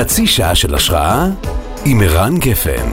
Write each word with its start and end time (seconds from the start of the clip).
חצי 0.00 0.26
שעה 0.26 0.54
של 0.54 0.74
השראה 0.74 1.26
עם 1.84 2.00
ערן 2.00 2.38
גפן. 2.38 2.90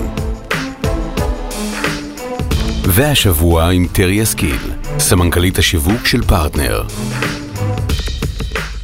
והשבוע 2.83 3.69
עם 3.69 3.87
טרי 3.93 4.21
השכיל, 4.21 4.59
סמנכ"לית 4.99 5.57
השיווק 5.57 6.05
של 6.05 6.23
פרטנר. 6.23 6.83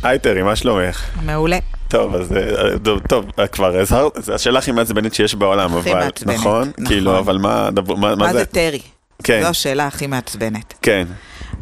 היי 0.04 0.20
טרי, 0.20 0.44
מה 0.44 0.56
שלומך? 0.56 1.04
מעולה. 1.26 1.58
טוב, 1.88 2.16
אז 2.16 2.34
אה, 2.34 2.80
טוב, 2.84 3.00
טוב, 3.00 3.26
אה, 3.40 3.48
כבר 3.48 3.78
הזהרת, 3.78 4.12
זו 4.20 4.34
השאלה 4.34 4.60
הכי 4.60 4.72
מעצבנת 4.72 5.14
שיש 5.14 5.36
בעולם, 5.36 5.74
אבל, 5.74 5.94
מעצבנת, 5.94 6.38
נכון? 6.38 6.72
נכון. 6.78 6.86
כאילו, 6.86 7.20
אבל 7.20 7.38
מה, 7.38 7.70
דב- 7.72 7.94
מה, 7.94 8.16
מה 8.16 8.34
זה 8.34 8.46
טרי? 8.46 8.82
כן. 9.24 9.42
זו 9.42 9.48
השאלה 9.48 9.88
הכי 9.88 10.08
מעצבנת. 10.08 10.74
כן, 10.82 11.08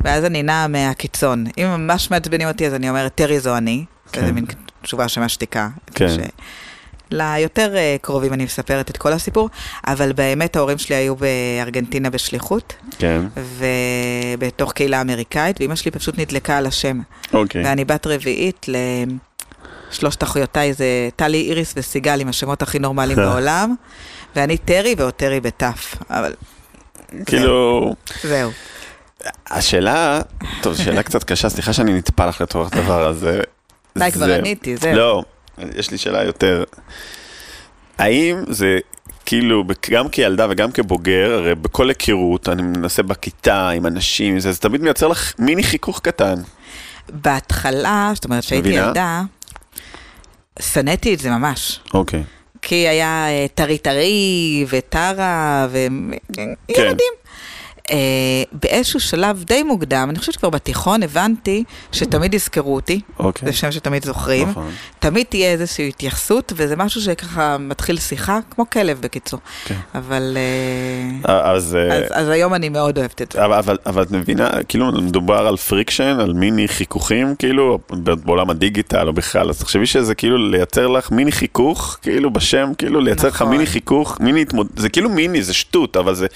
ואז 0.03 0.25
אני 0.25 0.43
נעה 0.43 0.67
מהקיצון. 0.67 1.45
אם 1.57 1.67
ממש 1.67 2.11
מעצבנים 2.11 2.47
אותי, 2.47 2.67
אז 2.67 2.73
אני 2.73 2.89
אומרת, 2.89 3.15
טרי 3.15 3.39
זו 3.39 3.57
אני. 3.57 3.85
כן. 4.11 4.25
זה 4.25 4.31
מין 4.31 4.45
תשובה 4.89 5.07
שמשתיקה. 5.07 5.69
כן. 5.95 6.07
ש- 6.09 6.17
ליותר 7.11 7.75
אה, 7.75 7.95
קרובים 8.01 8.33
אני 8.33 8.43
מספרת 8.43 8.89
את 8.89 8.97
כל 8.97 9.13
הסיפור, 9.13 9.49
אבל 9.87 10.13
באמת 10.13 10.55
ההורים 10.55 10.77
שלי 10.77 10.95
היו 10.95 11.15
בארגנטינה 11.15 12.09
בשליחות, 12.09 12.73
כן, 12.97 13.21
ובתוך 14.37 14.73
קהילה 14.73 15.01
אמריקאית, 15.01 15.59
ואימא 15.59 15.75
שלי 15.75 15.91
פשוט 15.91 16.19
נדלקה 16.19 16.57
על 16.57 16.65
השם. 16.65 16.99
אוקיי. 17.33 17.63
ואני 17.65 17.85
בת 17.85 18.07
רביעית 18.07 18.65
לשלושת 19.91 20.23
אחיותיי, 20.23 20.73
זה 20.73 20.85
טלי, 21.15 21.41
איריס 21.41 21.73
וסיגל 21.77 22.21
עם 22.21 22.27
השמות 22.29 22.61
הכי 22.61 22.79
נורמליים 22.79 23.17
בעולם, 23.25 23.75
ואני 24.35 24.57
טרי 24.57 24.95
ועוד 24.97 25.13
טרי 25.13 25.39
בתף, 25.39 25.95
אבל 26.09 26.33
כאילו, 27.25 27.95
זהו. 28.23 28.51
השאלה, 29.49 30.21
טוב, 30.61 30.75
שאלה 30.77 31.03
קצת 31.03 31.23
קשה, 31.23 31.49
סליחה 31.49 31.73
שאני 31.73 31.93
נטפל 31.93 32.29
לך 32.29 32.41
לתוך 32.41 32.67
הדבר 32.73 33.07
הזה. 33.07 33.41
די, 33.97 34.11
כבר 34.11 34.33
עניתי, 34.33 34.77
זהו. 34.77 34.95
לא, 34.95 35.23
יש 35.75 35.91
לי 35.91 35.97
שאלה 35.97 36.23
יותר. 36.23 36.63
האם 37.97 38.43
זה 38.49 38.79
כאילו, 39.25 39.63
גם 39.89 40.09
כילדה 40.09 40.47
וגם 40.49 40.71
כבוגר, 40.71 41.33
הרי 41.33 41.55
בכל 41.55 41.89
היכרות, 41.89 42.49
אני 42.49 42.61
מנסה 42.61 43.03
בכיתה 43.03 43.69
עם 43.69 43.85
אנשים, 43.85 44.39
זה, 44.39 44.51
זה 44.51 44.59
תמיד 44.59 44.81
מייצר 44.81 45.07
לך 45.07 45.33
מיני 45.39 45.63
חיכוך 45.63 45.99
קטן. 45.99 46.35
בהתחלה, 47.09 48.11
זאת 48.15 48.25
אומרת 48.25 48.43
שהייתי 48.43 48.67
מבינה? 48.67 48.85
ילדה, 48.87 49.21
שנאתי 50.59 51.13
את 51.13 51.19
זה 51.19 51.29
ממש. 51.29 51.79
אוקיי. 51.93 52.23
כי 52.61 52.75
היה 52.75 53.27
אה, 53.29 53.45
טרי 53.55 53.77
טרי 53.77 54.65
וטרה 54.69 55.67
וילדים. 55.71 56.55
כן. 56.67 56.93
אה, 57.91 57.97
באיזשהו 58.51 58.99
שלב 58.99 59.43
די 59.43 59.63
מוקדם, 59.63 60.07
אני 60.09 60.19
חושבת 60.19 60.33
שכבר 60.33 60.49
בתיכון 60.49 61.03
הבנתי 61.03 61.63
שתמיד 61.91 62.33
יזכרו 62.33 62.75
אותי, 62.75 63.01
אוקיי. 63.19 63.47
זה 63.47 63.53
שם 63.53 63.71
שתמיד 63.71 64.05
זוכרים. 64.05 64.49
נכון. 64.49 64.71
תמיד 64.99 65.25
תהיה 65.29 65.51
איזושהי 65.51 65.87
התייחסות, 65.87 66.53
וזה 66.55 66.75
משהו 66.75 67.01
שככה 67.01 67.57
מתחיל 67.57 67.99
שיחה, 67.99 68.39
כמו 68.49 68.69
כלב 68.69 69.01
בקיצור. 69.01 69.39
כן. 69.65 69.75
אבל, 69.95 70.37
אה, 71.25 71.51
אז, 71.51 71.75
אה, 71.75 71.97
אז, 71.97 72.03
אז 72.11 72.29
היום 72.29 72.53
אני 72.53 72.69
מאוד 72.69 72.97
אוהבת 72.97 73.21
את 73.21 73.31
זה. 73.31 73.45
אבל, 73.45 73.57
אבל, 73.57 73.77
אבל 73.85 74.03
את 74.03 74.11
מבינה, 74.11 74.49
כאילו 74.67 74.91
מדובר 74.91 75.47
על 75.47 75.57
friction, 75.57 76.17
על 76.19 76.33
מיני 76.33 76.67
חיכוכים, 76.67 77.35
כאילו, 77.35 77.79
בעולם 78.25 78.49
הדיגיטל 78.49 79.07
או 79.07 79.13
בכלל, 79.13 79.49
אז 79.49 79.59
תחשבי 79.59 79.85
שזה 79.85 80.15
כאילו 80.15 80.37
לייצר 80.37 80.87
לך 80.87 81.11
מיני 81.11 81.31
חיכוך, 81.31 81.97
כאילו 82.01 82.33
בשם, 82.33 82.71
כאילו 82.77 82.99
לייצר 82.99 83.27
לך 83.27 83.35
נכון. 83.35 83.49
מיני 83.49 83.65
חיכוך, 83.65 84.17
מיני 84.19 84.41
התמוד... 84.41 84.67
זה 84.75 84.89
כאילו 84.89 85.09
מיני, 85.09 85.43
זה 85.43 85.53
שטות, 85.53 85.97
אבל 85.97 86.15
זה, 86.15 86.27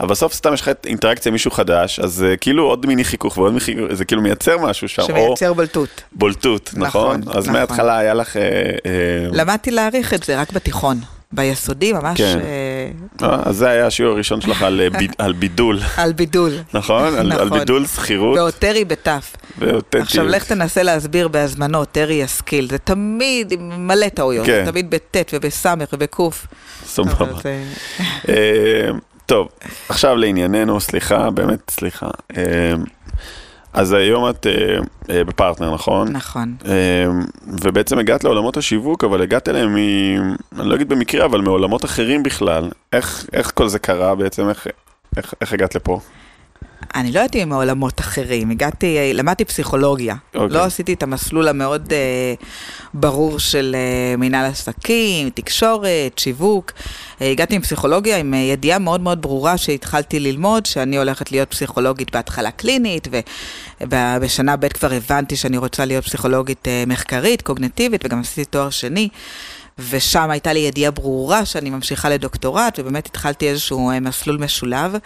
אבל 0.00 0.08
בסוף 0.08 0.32
סתם 0.32 0.54
יש 0.54 0.60
לך 0.60 0.70
אינטראקציה 1.04 1.30
עם 1.30 1.32
מישהו 1.32 1.50
חדש, 1.50 2.00
אז 2.00 2.12
זה 2.12 2.34
כאילו 2.40 2.64
עוד 2.64 2.86
מיני 2.86 3.04
חיכוך 3.04 3.38
ועוד 3.38 3.52
מיני 3.52 3.60
חיכוך, 3.60 3.92
זה 3.92 4.04
כאילו 4.04 4.22
מייצר 4.22 4.58
משהו 4.58 4.88
שם, 4.88 5.02
או 5.02 5.06
שמייצר 5.06 5.52
בלטות. 5.52 6.02
בולטות, 6.12 6.70
נכון? 6.76 7.20
נכון, 7.20 7.36
אז 7.36 7.44
נכון. 7.44 7.52
מההתחלה 7.52 7.98
היה 7.98 8.14
לך... 8.14 8.36
אה, 8.36 8.42
אה, 8.42 9.28
למדתי 9.32 9.70
להעריך 9.70 10.14
את 10.14 10.22
זה 10.22 10.40
רק 10.40 10.52
בתיכון. 10.52 10.98
ביסודי 11.34 11.92
ממש 11.92 12.20
כן. 12.20 12.38
אז 13.20 13.56
זה 13.56 13.68
היה 13.68 13.86
השיעור 13.86 14.12
הראשון 14.12 14.40
שלך 14.40 14.62
על, 14.62 14.80
בידול, 15.38 15.78
על 15.96 16.12
בידול. 16.12 16.58
נכון? 16.74 17.04
על, 17.04 17.32
על 17.32 17.44
נכון. 17.46 17.58
בידול 17.58 17.86
שכירות. 17.86 18.38
ועוד 18.38 18.52
טרי 18.52 18.84
בתף. 18.84 19.36
ואותנטיות. 19.58 20.06
עכשיו 20.06 20.26
לך 20.26 20.44
תנסה 20.44 20.82
להסביר 20.82 21.28
בהזמנות, 21.28 21.88
טרי 21.92 22.14
ישכיל, 22.14 22.68
זה 22.70 22.78
תמיד 22.78 23.52
עם 23.52 23.86
מלא 23.86 24.08
טעויות, 24.08 24.46
כן. 24.46 24.64
זה 24.64 24.70
תמיד 24.72 24.90
בטית 24.90 25.30
ובסמך 25.34 25.88
ובקוף. 25.92 26.46
סבבה. 26.86 27.26
טוב, 29.32 29.48
עכשיו 29.88 30.16
לענייננו, 30.16 30.80
סליחה, 30.80 31.30
באמת 31.30 31.70
סליחה. 31.70 32.08
אה, 32.36 32.74
אז 33.72 33.92
היום 33.92 34.30
את 34.30 34.46
אה, 34.46 34.78
אה, 35.10 35.24
בפרטנר, 35.24 35.74
נכון? 35.74 36.08
נכון. 36.08 36.54
אה, 36.66 37.06
ובעצם 37.46 37.98
הגעת 37.98 38.24
לעולמות 38.24 38.56
השיווק, 38.56 39.04
אבל 39.04 39.22
הגעת 39.22 39.48
אליהם 39.48 39.74
מ... 39.74 39.78
אני 40.60 40.68
לא 40.68 40.74
אגיד 40.74 40.88
במקרה, 40.88 41.24
אבל 41.24 41.40
מעולמות 41.40 41.84
אחרים 41.84 42.22
בכלל. 42.22 42.70
איך, 42.92 43.26
איך 43.32 43.52
כל 43.54 43.68
זה 43.68 43.78
קרה 43.78 44.14
בעצם? 44.14 44.48
איך, 44.48 44.66
איך, 45.16 45.34
איך 45.40 45.52
הגעת 45.52 45.74
לפה? 45.74 46.00
אני 46.94 47.12
לא 47.12 47.20
אם 47.42 47.48
מעולמות 47.48 48.00
אחרים, 48.00 48.50
הגעתי, 48.50 49.14
למדתי 49.14 49.44
פסיכולוגיה. 49.44 50.14
אוקיי. 50.34 50.56
לא 50.58 50.64
עשיתי 50.64 50.92
את 50.92 51.02
המסלול 51.02 51.48
המאוד 51.48 51.92
אה, 51.92 52.34
ברור 52.94 53.38
של 53.38 53.76
אה, 53.78 54.16
מנהל 54.16 54.46
עסקים, 54.46 55.30
תקשורת, 55.30 56.18
שיווק. 56.18 56.72
אה, 57.20 57.30
הגעתי 57.30 57.54
עם 57.54 57.60
פסיכולוגיה 57.62 58.16
עם 58.16 58.34
אה, 58.34 58.38
ידיעה 58.38 58.78
מאוד 58.78 59.00
מאוד 59.00 59.22
ברורה 59.22 59.58
שהתחלתי 59.58 60.20
ללמוד, 60.20 60.66
שאני 60.66 60.96
הולכת 60.96 61.32
להיות 61.32 61.50
פסיכולוגית 61.50 62.12
בהתחלה 62.12 62.50
קלינית, 62.50 63.08
ובשנה 63.80 64.56
ב' 64.56 64.68
כבר 64.68 64.92
הבנתי 64.92 65.36
שאני 65.36 65.58
רוצה 65.58 65.84
להיות 65.84 66.04
פסיכולוגית 66.04 66.68
אה, 66.68 66.84
מחקרית, 66.86 67.42
קוגנטיבית, 67.42 68.04
וגם 68.04 68.20
עשיתי 68.20 68.44
תואר 68.44 68.70
שני. 68.70 69.08
ושם 69.90 70.30
הייתה 70.30 70.52
לי 70.52 70.58
ידיעה 70.58 70.90
ברורה 70.90 71.44
שאני 71.44 71.70
ממשיכה 71.70 72.08
לדוקטורט, 72.08 72.78
ובאמת 72.78 73.06
התחלתי 73.06 73.48
איזשהו 73.48 73.90
מסלול 74.00 74.36
משולב. 74.36 74.96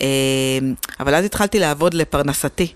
אה, 0.00 0.06
אבל 1.00 1.14
אז 1.14 1.24
התחלתי 1.24 1.58
לעבוד 1.58 1.94
לפרנסתי 1.94 2.72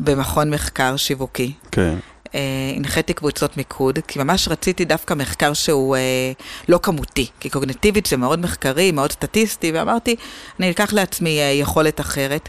במכון 0.00 0.50
מחקר 0.50 0.96
שיווקי. 0.96 1.52
כן. 1.70 1.96
אה, 2.34 2.72
הנחיתי 2.76 3.14
קבוצות 3.14 3.56
מיקוד, 3.56 3.98
כי 4.08 4.18
ממש 4.18 4.48
רציתי 4.48 4.84
דווקא 4.84 5.14
מחקר 5.14 5.52
שהוא 5.52 5.96
אה, 5.96 6.32
לא 6.68 6.78
כמותי, 6.82 7.26
כי 7.40 7.50
קוגנטיבית 7.50 8.06
זה 8.06 8.16
מאוד 8.16 8.38
מחקרי, 8.38 8.92
מאוד 8.92 9.12
סטטיסטי, 9.12 9.72
ואמרתי, 9.72 10.16
אני 10.60 10.70
אקח 10.70 10.92
לעצמי 10.92 11.40
אה, 11.40 11.44
יכולת 11.44 12.00
אחרת. 12.00 12.48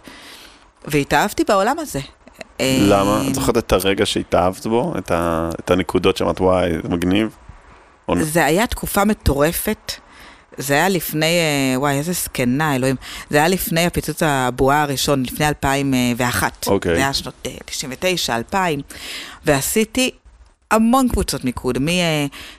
והתאהבתי 0.85 1.43
בעולם 1.47 1.79
הזה. 1.79 1.99
למה? 2.61 3.23
את 3.29 3.35
זוכרת 3.35 3.57
את 3.57 3.73
הרגע 3.73 4.05
שהתאהבת 4.05 4.67
בו? 4.67 4.93
את, 4.97 5.11
ה... 5.11 5.49
את 5.59 5.71
הנקודות 5.71 6.17
שאמרת, 6.17 6.41
וואי, 6.41 6.69
זה 6.83 6.89
מגניב? 6.89 7.35
או... 8.07 8.23
זה 8.23 8.45
היה 8.45 8.67
תקופה 8.67 9.05
מטורפת. 9.05 9.91
זה 10.57 10.73
היה 10.73 10.89
לפני, 10.89 11.25
אה, 11.25 11.79
וואי, 11.79 11.97
איזה 11.97 12.13
זקנה, 12.13 12.75
אלוהים. 12.75 12.95
זה 13.29 13.37
היה 13.37 13.47
לפני 13.47 13.85
הפיצוץ 13.85 14.23
הבועה 14.23 14.81
הראשון, 14.81 15.23
לפני 15.23 15.47
2001. 15.47 16.67
אוקיי. 16.67 16.95
זה 16.95 17.01
היה 17.01 17.13
שנות 17.13 17.33
אה, 17.45 17.51
99, 17.65 18.35
2000. 18.35 18.81
ועשיתי 19.45 20.11
המון 20.71 21.07
קבוצות 21.09 21.43
מיקוד, 21.43 21.77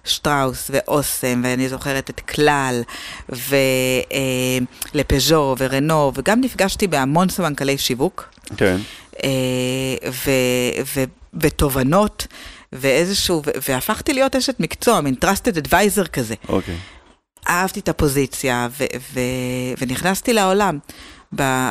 משטראוס 0.05 0.71
ואוסם, 0.71 1.41
ואני 1.45 1.69
זוכרת 1.69 2.11
את 2.11 2.21
כלל, 2.21 2.83
ולפז'ו 4.95 5.55
ורנו, 5.59 6.13
וגם 6.15 6.41
נפגשתי 6.41 6.87
בהמון 6.87 7.29
סמנכלי 7.29 7.79
שיווק. 7.79 8.29
כן. 8.57 8.77
אה, 9.25 9.31
ו- 10.11 10.83
ו- 10.97 11.05
ותובנות, 11.41 12.27
ואיזשהו, 12.73 13.43
והפכתי 13.69 14.13
להיות 14.13 14.37
אשת 14.37 14.61
מקצוע, 14.61 15.01
מין 15.01 15.15
trusted 15.25 15.57
advisor 15.67 16.09
כזה. 16.09 16.35
אוקיי. 16.49 16.77
אהבתי 17.49 17.81
את 17.81 17.89
הפוזיציה, 17.89 18.69
ו- 18.71 18.85
ו- 19.13 19.75
ונכנסתי 19.81 20.33
לעולם. 20.33 20.79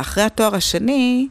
אחרי 0.01 0.23
התואר 0.23 0.55
השני, 0.55 1.27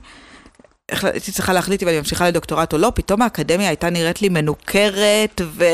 הייתי 0.91 1.33
צריכה 1.33 1.53
להחליט 1.53 1.83
אם 1.83 1.89
אני 1.89 1.99
ממשיכה 1.99 2.29
לדוקטורט 2.29 2.73
או 2.73 2.79
לא, 2.79 2.93
פתאום 2.95 3.23
האקדמיה 3.23 3.69
הייתה 3.69 3.91
נראית 3.91 4.23
לי 4.23 4.29
מנוכרת, 4.29 5.41
ו... 5.45 5.65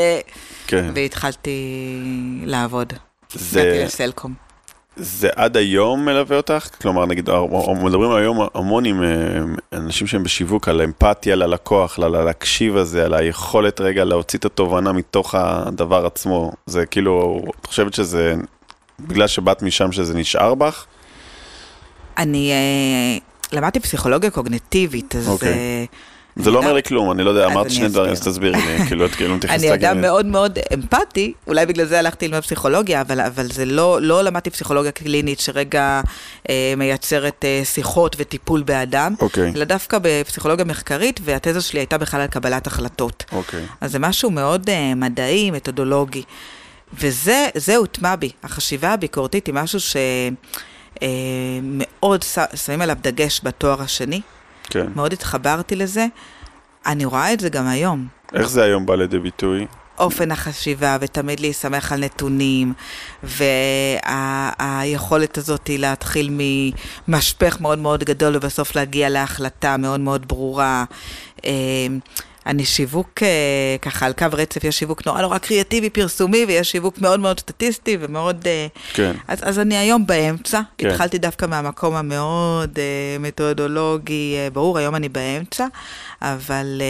כן. 0.67 0.91
והתחלתי 0.95 1.51
לעבוד. 2.45 2.93
זה... 3.33 3.61
הגעתי 3.61 3.83
לסלקום. 3.85 4.33
זה 4.95 5.29
עד 5.35 5.57
היום 5.57 6.05
מלווה 6.05 6.37
אותך? 6.37 6.67
כלומר, 6.81 7.05
נגיד, 7.05 7.29
מדברים 7.83 8.11
היום 8.11 8.47
המון 8.53 8.85
עם 8.85 9.03
אה, 9.03 9.09
אנשים 9.73 10.07
שהם 10.07 10.23
בשיווק 10.23 10.67
על 10.67 10.81
אמפתיה 10.81 11.35
ללקוח, 11.35 11.99
על 11.99 12.15
הלהקשיב 12.15 12.77
הזה, 12.77 13.05
על 13.05 13.13
היכולת 13.13 13.81
רגע 13.81 14.03
להוציא 14.03 14.39
את 14.39 14.45
התובנה 14.45 14.93
מתוך 14.93 15.35
הדבר 15.35 16.05
עצמו. 16.05 16.51
זה 16.65 16.85
כאילו, 16.85 17.41
את 17.61 17.65
חושבת 17.65 17.93
שזה, 17.93 18.35
בגלל 19.07 19.27
שבאת 19.27 19.61
משם 19.61 19.91
שזה 19.91 20.13
נשאר 20.13 20.55
בך? 20.55 20.85
אני 22.17 22.51
אה, 22.51 23.17
למדתי 23.57 23.79
פסיכולוגיה 23.79 24.29
קוגנטיבית, 24.29 25.15
אז... 25.15 25.27
אוקיי. 25.27 25.53
אה, 25.53 25.85
זה 26.35 26.51
לא 26.51 26.59
אומר 26.59 26.73
לי 26.73 26.83
כלום, 26.83 27.11
אני 27.11 27.23
לא 27.23 27.29
יודע, 27.29 27.45
אמרת 27.45 27.71
שני 27.71 27.87
דברים, 27.87 28.11
אז. 28.11 28.27
תסבירי 28.27 28.61
לי, 28.61 28.77
כאילו, 28.87 29.05
את 29.05 29.11
כאילו 29.11 29.35
מתייחסת... 29.35 29.63
אני 29.63 29.73
אדם 29.73 30.01
מאוד 30.01 30.25
מאוד 30.25 30.59
אמפתי, 30.73 31.33
אולי 31.47 31.65
בגלל 31.65 31.85
זה 31.85 31.99
הלכתי 31.99 32.27
ללמוד 32.27 32.43
פסיכולוגיה, 32.43 33.01
אבל, 33.01 33.21
אבל 33.21 33.45
זה 33.51 33.65
לא, 33.65 34.01
לא 34.01 34.21
למדתי 34.21 34.49
פסיכולוגיה 34.49 34.91
קלינית 34.91 35.39
שרגע 35.39 36.01
אה, 36.49 36.73
מייצרת 36.77 37.45
אה, 37.45 37.61
שיחות 37.65 38.15
וטיפול 38.19 38.63
באדם, 38.63 39.15
אוקיי, 39.21 39.51
אלא 39.55 39.65
דווקא 39.65 39.97
בפסיכולוגיה 40.01 40.65
מחקרית, 40.65 41.19
והתזה 41.23 41.61
שלי 41.61 41.79
הייתה 41.79 41.97
בכלל 41.97 42.21
על 42.21 42.27
קבלת 42.27 42.67
החלטות. 42.67 43.23
אוקיי. 43.31 43.65
אז 43.81 43.91
זה 43.91 43.99
משהו 43.99 44.31
מאוד 44.31 44.69
אה, 44.69 44.95
מדעי, 44.95 45.51
מתודולוגי. 45.51 46.23
וזה 46.93 47.47
זה 47.55 47.75
הוטמע 47.75 48.15
בי. 48.15 48.31
החשיבה 48.43 48.93
הביקורתית 48.93 49.47
היא 49.47 49.55
משהו 49.55 49.79
שמאוד 50.99 52.25
אה, 52.37 52.57
שמים 52.57 52.81
עליו 52.81 52.97
דגש 53.01 53.41
בתואר 53.43 53.81
השני. 53.81 54.21
כן. 54.63 54.87
מאוד 54.95 55.13
התחברתי 55.13 55.75
לזה. 55.75 56.05
אני 56.85 57.05
רואה 57.05 57.33
את 57.33 57.39
זה 57.39 57.49
גם 57.49 57.67
היום. 57.67 58.07
איך 58.33 58.49
זה 58.49 58.63
היום 58.63 58.85
בא 58.85 58.95
לידי 58.95 59.19
ביטוי? 59.19 59.67
אופן 59.99 60.31
החשיבה, 60.31 60.97
ותמיד 61.01 61.39
להסתמך 61.39 61.91
על 61.91 61.99
נתונים, 61.99 62.73
והיכולת 64.59 65.37
הזאת 65.37 65.67
היא 65.67 65.79
להתחיל 65.79 66.37
ממשפך 67.07 67.61
מאוד 67.61 67.79
מאוד 67.79 68.03
גדול, 68.03 68.35
ובסוף 68.35 68.75
להגיע 68.75 69.09
להחלטה 69.09 69.77
מאוד 69.77 69.99
מאוד 69.99 70.27
ברורה. 70.27 70.85
אני 72.45 72.65
שיווק, 72.65 73.23
אה, 73.23 73.75
ככה 73.81 74.05
על 74.05 74.13
קו 74.13 74.25
רצף, 74.31 74.63
יש 74.63 74.79
שיווק 74.79 75.05
נורא 75.05 75.21
נורא 75.21 75.37
קריאטיבי, 75.37 75.89
פרסומי, 75.89 76.45
ויש 76.47 76.71
שיווק 76.71 77.01
מאוד 77.01 77.19
מאוד 77.19 77.39
סטטיסטי 77.39 77.97
ומאוד... 77.99 78.47
אה, 78.47 78.67
כן. 78.93 79.13
אז, 79.27 79.39
אז 79.41 79.59
אני 79.59 79.77
היום 79.77 80.07
באמצע, 80.07 80.61
כן. 80.77 80.89
התחלתי 80.89 81.17
דווקא 81.17 81.45
מהמקום 81.45 81.95
המאוד 81.95 82.79
אה, 82.79 83.17
מתודולוגי, 83.19 84.35
ברור, 84.53 84.77
היום 84.77 84.95
אני 84.95 85.09
באמצע, 85.09 85.67
אבל, 86.21 86.81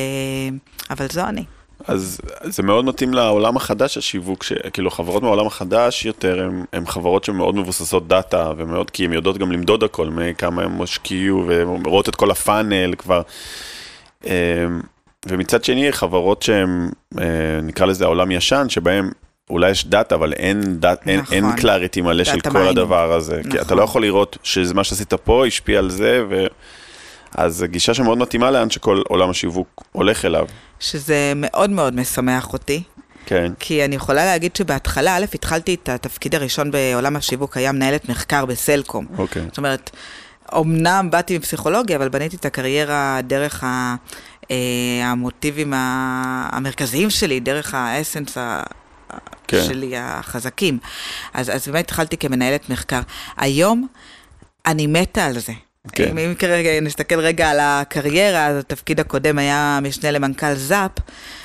אבל 0.90 1.08
זו 1.12 1.22
אני. 1.22 1.44
אז 1.88 2.22
זה 2.44 2.64
מאוד 2.64 2.86
מתאים 2.86 3.14
לעולם 3.14 3.58
החדש 3.58 3.98
השיווק, 3.98 4.46
כאילו 4.74 4.92
חברות 4.92 5.24
מהעולם 5.24 5.48
החדש 5.48 6.06
יותר, 6.06 6.50
הן 6.74 6.86
חברות 6.86 7.24
שמאוד 7.24 7.56
מבוססות 7.56 8.08
דאטה, 8.08 8.52
ומאוד, 8.58 8.90
כי 8.90 9.06
הן 9.06 9.14
יודעות 9.14 9.38
גם 9.38 9.52
למדוד 9.52 9.84
הכל, 9.84 10.08
מכמה 10.08 10.64
הם 10.64 10.82
השקיעו, 10.82 11.46
ורואות 11.48 12.10
את 12.10 12.16
כל 12.16 12.32
הפאנל 12.32 12.96
כבר. 12.96 13.22
ומצד 15.28 15.64
שני, 15.64 15.92
חברות 15.92 16.42
שהן, 16.42 16.90
אה, 17.20 17.26
נקרא 17.64 17.86
לזה 17.86 18.04
העולם 18.04 18.32
ישן, 18.32 18.66
שבהן 18.70 19.10
אולי 19.50 19.72
יש 19.72 19.88
דאטה, 19.88 20.16
אבל 20.16 20.34
אין, 20.34 20.80
דאט, 20.80 21.08
אין, 21.08 21.20
נכון. 21.20 21.36
אין 21.36 21.56
clarity 21.56 22.02
מלא 22.02 22.24
של 22.24 22.40
כל 22.40 22.50
mining. 22.50 22.78
הדבר 22.78 23.14
הזה. 23.14 23.42
כי 23.44 23.50
אתה 23.50 23.62
נכון. 23.62 23.78
לא 23.78 23.84
יכול 23.84 24.02
לראות 24.02 24.38
שזה 24.44 24.74
שעשית 24.84 25.14
פה 25.14 25.46
השפיע 25.48 25.80
על 25.80 25.90
זה, 25.90 26.24
ו... 26.30 26.46
אז 27.38 27.56
זו 27.56 27.66
גישה 27.68 27.94
שמאוד 27.94 28.18
מתאימה 28.18 28.52
לאן 28.52 28.70
שכל 28.70 29.02
עולם 29.08 29.30
השיווק 29.30 29.84
הולך 29.92 30.26
אליו. 30.26 30.48
שזה 30.80 31.34
מאוד 31.36 31.70
מאוד 31.70 31.96
משמח 31.96 32.54
אותי. 32.54 32.84
כן, 33.26 33.52
כי 33.60 33.86
אני 33.86 33.96
יכולה 33.96 34.26
להגיד 34.26 34.56
שבהתחלה, 34.56 35.18
א', 35.18 35.26
התחלתי 35.34 35.74
את 35.74 35.90
התפקיד 35.90 36.36
הראשון 36.36 36.72
בעולם 36.72 37.16
השיווק, 37.16 37.58
היה 37.58 37.72
מנהלת 37.72 38.10
מחקר 38.10 38.46
בסלקום. 38.46 39.06
אוקיי. 39.18 39.42
זאת 39.48 39.58
אומרת, 39.58 39.90
אמנם 40.58 41.08
באתי 41.12 41.38
מפסיכולוגיה, 41.38 41.98
אבל 41.98 42.10
בניתי 42.10 42.36
את 42.36 42.46
הקריירה 42.46 43.20
דרך 43.24 43.64
ה, 43.64 43.96
המוטיבים 45.04 45.74
המרכזיים 45.76 47.10
שלי, 47.10 47.40
דרך 47.40 47.74
האסנס 47.74 48.38
ה... 48.38 48.64
כן. 49.48 49.64
שלי 49.68 49.94
החזקים. 49.98 50.80
אז, 51.34 51.50
אז 51.50 51.68
באמת 51.68 51.86
התחלתי 51.86 52.18
כמנהלת 52.18 52.70
מחקר. 52.70 53.00
היום 53.38 53.88
אני 54.66 54.88
מתה 54.88 55.26
על 55.26 55.40
זה. 55.40 55.54
כן. 55.92 56.10
אם, 56.10 56.18
אם 56.18 56.34
כרגע 56.36 56.70
נסתכל 56.82 57.20
רגע 57.20 57.50
על 57.50 57.60
הקריירה, 57.62 58.46
אז 58.46 58.58
התפקיד 58.58 59.00
הקודם 59.00 59.38
היה 59.38 59.80
משנה 59.82 60.12
למנכ"ל 60.12 60.54
זאפ, 60.54 60.92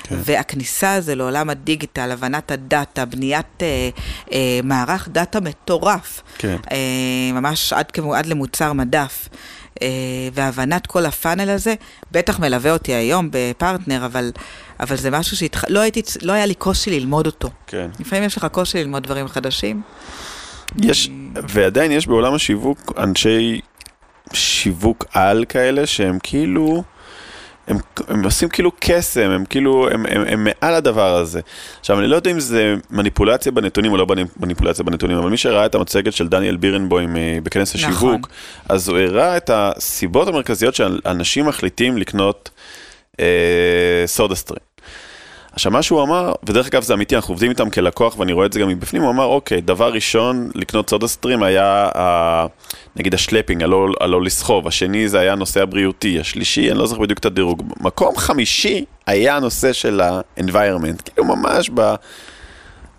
כן. 0.03 0.15
והכניסה 0.23 0.93
הזו 0.93 1.15
לעולם 1.15 1.49
הדיגיטל, 1.49 2.11
הבנת 2.11 2.51
הדאטה, 2.51 3.05
בניית 3.05 3.45
אה, 3.61 3.89
אה, 4.31 4.59
מערך 4.63 5.09
דאטה 5.09 5.39
מטורף, 5.39 6.21
כן. 6.37 6.55
אה, 6.71 6.77
ממש 7.33 7.73
עד, 7.73 7.85
עד 8.15 8.25
למוצר 8.25 8.73
מדף. 8.73 9.29
אה, 9.81 9.87
והבנת 10.33 10.87
כל 10.87 11.05
הפאנל 11.05 11.49
הזה, 11.49 11.75
בטח 12.11 12.39
מלווה 12.39 12.71
אותי 12.71 12.93
היום 12.93 13.29
בפרטנר, 13.31 14.05
אבל, 14.05 14.31
אבל 14.79 14.95
זה 14.95 15.11
משהו 15.11 15.37
שלא 15.37 15.79
הייתי, 15.79 16.01
לא 16.21 16.33
היה 16.33 16.45
לי 16.45 16.55
קושי 16.55 16.99
ללמוד 16.99 17.25
אותו. 17.25 17.49
כן. 17.67 17.89
לפעמים 17.99 18.23
יש 18.23 18.37
לך 18.37 18.47
קושי 18.51 18.77
ללמוד 18.77 19.03
דברים 19.03 19.27
חדשים. 19.27 19.81
יש, 20.83 21.09
ועדיין 21.49 21.91
יש 21.91 22.07
בעולם 22.07 22.33
השיווק 22.33 22.93
אנשי 22.97 23.61
שיווק 24.33 25.05
על 25.13 25.45
כאלה 25.49 25.87
שהם 25.87 26.17
כאילו, 26.23 26.83
הם, 27.69 27.77
הם 28.07 28.23
עושים 28.23 28.49
כאילו 28.49 28.71
קסם, 28.79 29.29
הם 29.29 29.45
כאילו, 29.45 29.89
הם, 29.89 30.05
הם, 30.05 30.23
הם 30.27 30.43
מעל 30.43 30.73
הדבר 30.73 31.15
הזה. 31.15 31.41
עכשיו, 31.79 31.99
אני 31.99 32.07
לא 32.07 32.15
יודע 32.15 32.31
אם 32.31 32.39
זה 32.39 32.75
מניפולציה 32.91 33.51
בנתונים 33.51 33.91
או 33.91 33.97
לא 33.97 34.05
מניפולציה 34.39 34.85
בנתונים, 34.85 35.17
אבל 35.17 35.29
מי 35.29 35.37
שראה 35.37 35.65
את 35.65 35.75
המצגת 35.75 36.13
של 36.13 36.27
דניאל 36.27 36.57
בירנבוים 36.57 37.17
אה, 37.17 37.37
בכנס 37.43 37.75
נכון. 37.75 37.89
השיווק, 37.91 38.29
אז 38.69 38.89
הוא 38.89 38.97
הראה 38.97 39.37
את 39.37 39.49
הסיבות 39.53 40.27
המרכזיות 40.27 40.75
שאנשים 40.75 41.45
מחליטים 41.45 41.97
לקנות 41.97 42.49
אה, 43.19 44.03
סודה 44.05 44.35
סטרים. 44.35 44.68
עכשיו, 45.59 45.71
מה 45.71 45.81
שהוא 45.81 46.03
אמר, 46.03 46.33
ודרך 46.43 46.67
אגב 46.67 46.83
זה 46.83 46.93
אמיתי, 46.93 47.15
אנחנו 47.15 47.31
עובדים 47.33 47.49
איתם 47.49 47.69
כלקוח 47.69 48.19
ואני 48.19 48.33
רואה 48.33 48.45
את 48.45 48.53
זה 48.53 48.59
גם 48.59 48.67
מבפנים, 48.67 49.01
הוא 49.01 49.11
אמר, 49.11 49.25
אוקיי, 49.25 49.61
דבר 49.61 49.93
ראשון, 49.93 50.49
לקנות 50.55 50.89
סודה 50.89 51.07
סטרים 51.07 51.43
היה, 51.43 51.89
ה, 51.95 52.45
נגיד, 52.95 53.13
השלפינג, 53.13 53.63
הלא, 53.63 53.87
הלא 53.99 54.21
לסחוב, 54.21 54.67
השני 54.67 55.09
זה 55.09 55.19
היה 55.19 55.31
הנושא 55.31 55.61
הבריאותי, 55.61 56.19
השלישי, 56.19 56.71
אני 56.71 56.79
לא 56.79 56.87
זוכר 56.87 57.01
בדיוק 57.01 57.19
את 57.19 57.25
הדירוג, 57.25 57.63
מקום 57.79 58.17
חמישי 58.17 58.85
היה 59.07 59.35
הנושא 59.35 59.73
של 59.73 60.01
ה-environment, 60.01 61.01
כאילו 61.05 61.25
ממש 61.27 61.69
ב... 61.73 61.93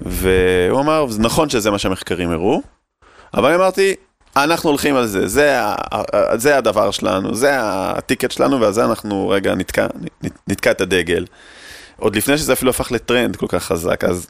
והוא 0.01 0.81
אמר, 0.81 1.07
נכון 1.19 1.49
שזה 1.49 1.71
מה 1.71 1.79
שהמחקרים 1.79 2.31
הראו, 2.31 2.63
אבל 3.35 3.55
אמרתי, 3.55 3.95
אנחנו 4.37 4.71
הולכים 4.71 4.97
על 4.97 5.07
זה, 5.07 5.27
זה, 5.27 5.61
ה- 5.63 6.37
זה 6.37 6.59
הדבר 6.59 6.91
שלנו, 6.91 7.35
זה 7.35 7.51
הטיקט 7.61 8.31
שלנו, 8.31 8.61
ועל 8.61 8.73
זה 8.73 8.85
אנחנו 8.85 9.29
רגע 9.29 9.55
נתקע, 9.55 9.87
נתקע 10.49 10.71
את 10.71 10.81
הדגל. 10.81 11.25
עוד 12.01 12.17
לפני 12.17 12.39
שזה 12.39 12.53
אפילו 12.53 12.71
הפך 12.71 12.93
לטרנד 12.93 13.37
כל 13.37 13.47
כך 13.49 13.65
חזק, 13.65 14.05
אז 14.05 14.27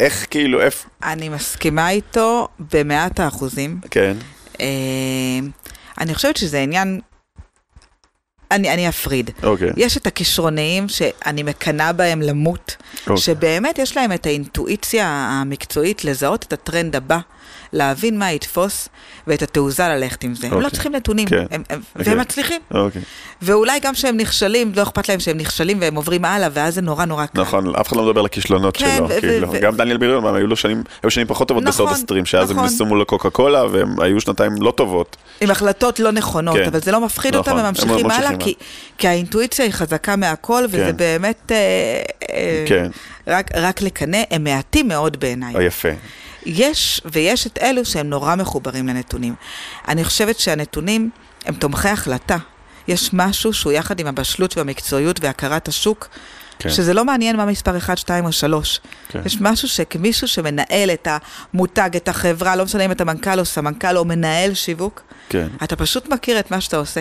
איך 0.00 0.26
כאילו, 0.30 0.60
איפה, 0.60 0.88
אני 1.02 1.28
מסכימה 1.28 1.90
איתו 1.90 2.48
במאת 2.72 3.20
האחוזים. 3.20 3.80
כן, 3.90 4.16
אה, 4.60 4.66
אני 6.00 6.14
חושבת 6.14 6.36
שזה 6.36 6.60
עניין... 6.60 7.00
אני, 8.50 8.74
אני 8.74 8.88
אפריד. 8.88 9.30
אוקיי, 9.42 9.70
יש 9.76 9.96
את 9.96 10.06
הכישרוניים 10.06 10.88
שאני 10.88 11.42
מקנאה 11.42 11.92
בהם 11.92 12.22
למות, 12.22 12.76
אוקיי. 13.00 13.16
שבאמת 13.16 13.78
יש 13.78 13.96
להם 13.96 14.12
את 14.12 14.26
האינטואיציה 14.26 15.06
המקצועית 15.08 16.04
לזהות 16.04 16.42
את 16.42 16.52
הטרנד 16.52 16.96
הבא, 16.96 17.18
להבין 17.72 18.18
מה 18.18 18.32
יתפוס, 18.32 18.88
ואת 19.26 19.42
התעוזה 19.42 19.88
ללכת 19.88 20.24
עם 20.24 20.34
זה. 20.34 20.46
הם 20.46 20.52
לא 20.52 20.56
אוקיי. 20.56 20.70
צריכים 20.70 20.94
נתונים, 20.94 21.28
כן. 21.28 21.44
הם, 21.50 21.62
הם, 21.70 21.80
אוקיי. 21.96 22.12
והם 22.12 22.20
מצליחים. 22.20 22.60
אוקיי. 22.70 23.02
ואולי 23.42 23.80
גם 23.80 23.94
כשהם 23.94 24.16
נכשלים, 24.16 24.72
לא 24.76 24.82
אכפת 24.82 25.08
להם 25.08 25.20
שהם 25.20 25.36
נכשלים 25.36 25.80
והם 25.80 25.94
עוברים 25.94 26.24
הלאה, 26.24 26.48
ואז 26.52 26.74
זה 26.74 26.80
נורא 26.80 27.04
נורא 27.04 27.26
קל. 27.26 27.40
נכון, 27.40 27.76
אף 27.76 27.88
אחד 27.88 27.96
לא 27.96 28.04
מדבר 28.04 28.20
על 28.20 28.26
הכישלונות 28.26 28.76
כן, 28.76 28.94
שלו, 28.96 29.08
ו- 29.08 29.20
כאילו, 29.20 29.52
ו- 29.52 29.60
גם 29.60 29.76
דניאל 29.76 29.96
בירמן, 29.96 30.34
היו 30.34 30.46
לו 30.46 30.56
שנים, 30.56 30.82
היו 31.02 31.10
שנים 31.10 31.26
פחות 31.26 31.48
טובות 31.48 31.64
נכון, 31.64 31.86
בסודה 31.86 31.94
סטרים, 32.00 32.26
שאז 32.26 32.50
הם 32.50 32.56
נכון. 32.56 32.68
ניסו 32.68 32.86
מול 32.86 33.02
הקוקה 33.02 33.30
קולה, 33.30 33.64
והם 33.72 34.00
היו 34.00 34.20
שנתיים 34.20 34.52
לא 34.60 34.70
טובות. 34.70 35.16
עם 35.40 35.50
החלטות 35.50 36.00
לא 36.00 36.12
נכונות, 36.12 36.56
כן. 36.56 36.64
אבל 36.64 36.80
זה 36.80 36.92
לא 36.92 37.00
מפחיד 37.00 37.34
נכון, 37.34 37.38
אותם, 37.38 37.52
הם 37.52 37.58
הם 37.58 37.66
ממשיכים 37.66 37.90
ממשיכים 37.90 38.10
הלאה, 38.10 38.36
כי, 38.38 38.54
כי 38.98 39.08
האינטואיציה 39.08 39.64
היא 39.64 39.72
חזקה 39.72 40.16
מהכל, 40.16 40.64
וזה 40.68 40.84
כן. 40.84 40.96
באמת 40.96 41.52
אה, 41.52 41.56
אה, 42.30 42.64
כן, 42.66 42.86
רק, 43.26 43.50
רק 43.54 43.82
לקנא, 43.82 44.18
הם 44.30 44.44
מעטים 44.44 44.88
מאוד 44.88 45.20
בעיניי. 45.20 45.56
אה, 45.56 45.62
יפה. 45.62 45.88
יש, 46.46 47.00
ויש 47.04 47.46
את 47.46 47.58
אלו 47.62 47.84
שהם 47.84 48.10
נורא 48.10 48.34
מחוברים 48.34 48.88
לנתונים. 48.88 49.34
אני 49.88 50.04
חושבת 50.04 50.38
שהנתונים 50.38 51.10
הם 51.46 51.54
תומכי 51.54 51.88
החלטה. 51.88 52.36
יש 52.88 53.10
משהו 53.12 53.52
שהוא 53.52 53.72
יחד 53.72 54.00
עם 54.00 54.06
הבשלות 54.06 54.56
והמקצועיות 54.56 55.20
והכרת 55.24 55.68
השוק, 55.68 56.08
כן. 56.58 56.70
שזה 56.70 56.94
לא 56.94 57.04
מעניין 57.04 57.36
מה 57.36 57.46
מספר 57.46 57.76
1, 57.76 57.98
2 57.98 58.24
או 58.24 58.32
3. 58.32 58.80
כן. 59.08 59.20
יש 59.24 59.40
משהו 59.40 59.68
שכמישהו 59.68 60.28
שמנהל 60.28 60.90
את 60.90 61.08
המותג, 61.10 61.90
את 61.96 62.08
החברה, 62.08 62.56
לא 62.56 62.64
משנה 62.64 62.84
אם 62.84 62.92
אתה 62.92 63.04
מנכ"ל 63.04 63.40
או 63.40 63.44
סמנכ"ל 63.44 63.96
או 63.96 64.04
מנהל 64.04 64.54
שיווק, 64.54 65.02
כן. 65.28 65.48
אתה 65.62 65.76
פשוט 65.76 66.08
מכיר 66.08 66.38
את 66.40 66.50
מה 66.50 66.60
שאתה 66.60 66.76
עושה. 66.76 67.00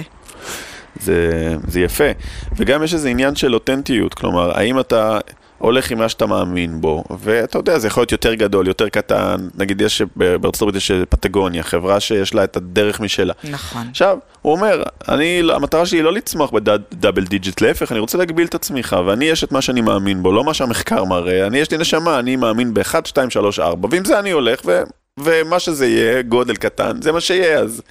זה, 1.02 1.56
זה 1.68 1.80
יפה. 1.80 2.12
וגם 2.56 2.84
יש 2.84 2.94
איזה 2.94 3.10
עניין 3.10 3.36
של 3.36 3.54
אותנטיות, 3.54 4.14
כלומר, 4.14 4.58
האם 4.58 4.80
אתה 4.80 5.20
הולך 5.58 5.92
עם 5.92 5.98
מה 5.98 6.10
שאתה 6.10 6.26
מאמין 6.26 6.82
בו, 6.82 7.04
ואתה 7.20 7.58
יודע, 7.58 7.80
זה 7.80 7.88
יכול 7.88 8.02
להיות 8.02 8.12
יותר 8.12 8.34
גדול, 8.34 8.68
יותר 8.68 8.90
קטן, 8.90 9.48
נגיד 9.58 9.82
יש 9.82 10.02
בארצות 10.16 10.62
הברית 10.62 10.76
יש 10.76 10.92
פטגוניה, 11.10 11.64
חברה 11.64 12.00
שיש 12.00 12.34
לה 12.34 12.44
את 12.44 12.58
הדרך 12.58 13.00
משלה. 13.00 13.34
נכון. 13.44 13.88
עכשיו, 13.92 14.18
הוא 14.42 14.54
אומר, 14.54 14.84
אני, 15.08 15.42
המטרה 15.54 15.86
שלי 15.86 15.98
היא 15.98 16.04
לא 16.04 16.14
לצמוח 16.14 16.52
ב 16.52 16.62
double 16.62 17.26
digit, 17.26 17.62
להפך, 17.62 17.92
אני 17.92 18.00
רוצה 18.00 18.18
להגביל 18.18 18.48
את 18.48 18.56
הצמיחה, 18.56 19.02
ואני 19.06 19.26
יש 19.26 19.44
את 19.44 19.52
מה 19.52 19.62
שאני 19.62 19.82
מאמין 19.82 20.24
בו, 20.24 20.32
לא 20.32 20.44
מה 20.44 20.54
שהמחקר 20.54 21.04
מראה, 21.04 21.48
אני 21.48 21.58
יש 21.58 21.72
לי 21.72 21.78
נשמה, 21.78 22.20
אני 22.20 22.36
מאמין 22.36 22.74
ב-1, 22.74 22.96
2, 23.06 23.30
3, 23.30 23.60
4, 23.60 23.90
ועם 23.92 24.06
זה 24.06 24.20
אני 24.20 24.32
הולך, 24.32 24.60
ו, 24.66 24.82
ומה 25.20 25.60
שזה 25.60 25.88
יהיה, 25.88 26.22
גודל 26.22 26.56
קטן, 26.56 27.02
זה 27.02 27.12
מה 27.12 27.22
שיהיה, 27.22 27.60
אז... 27.60 27.82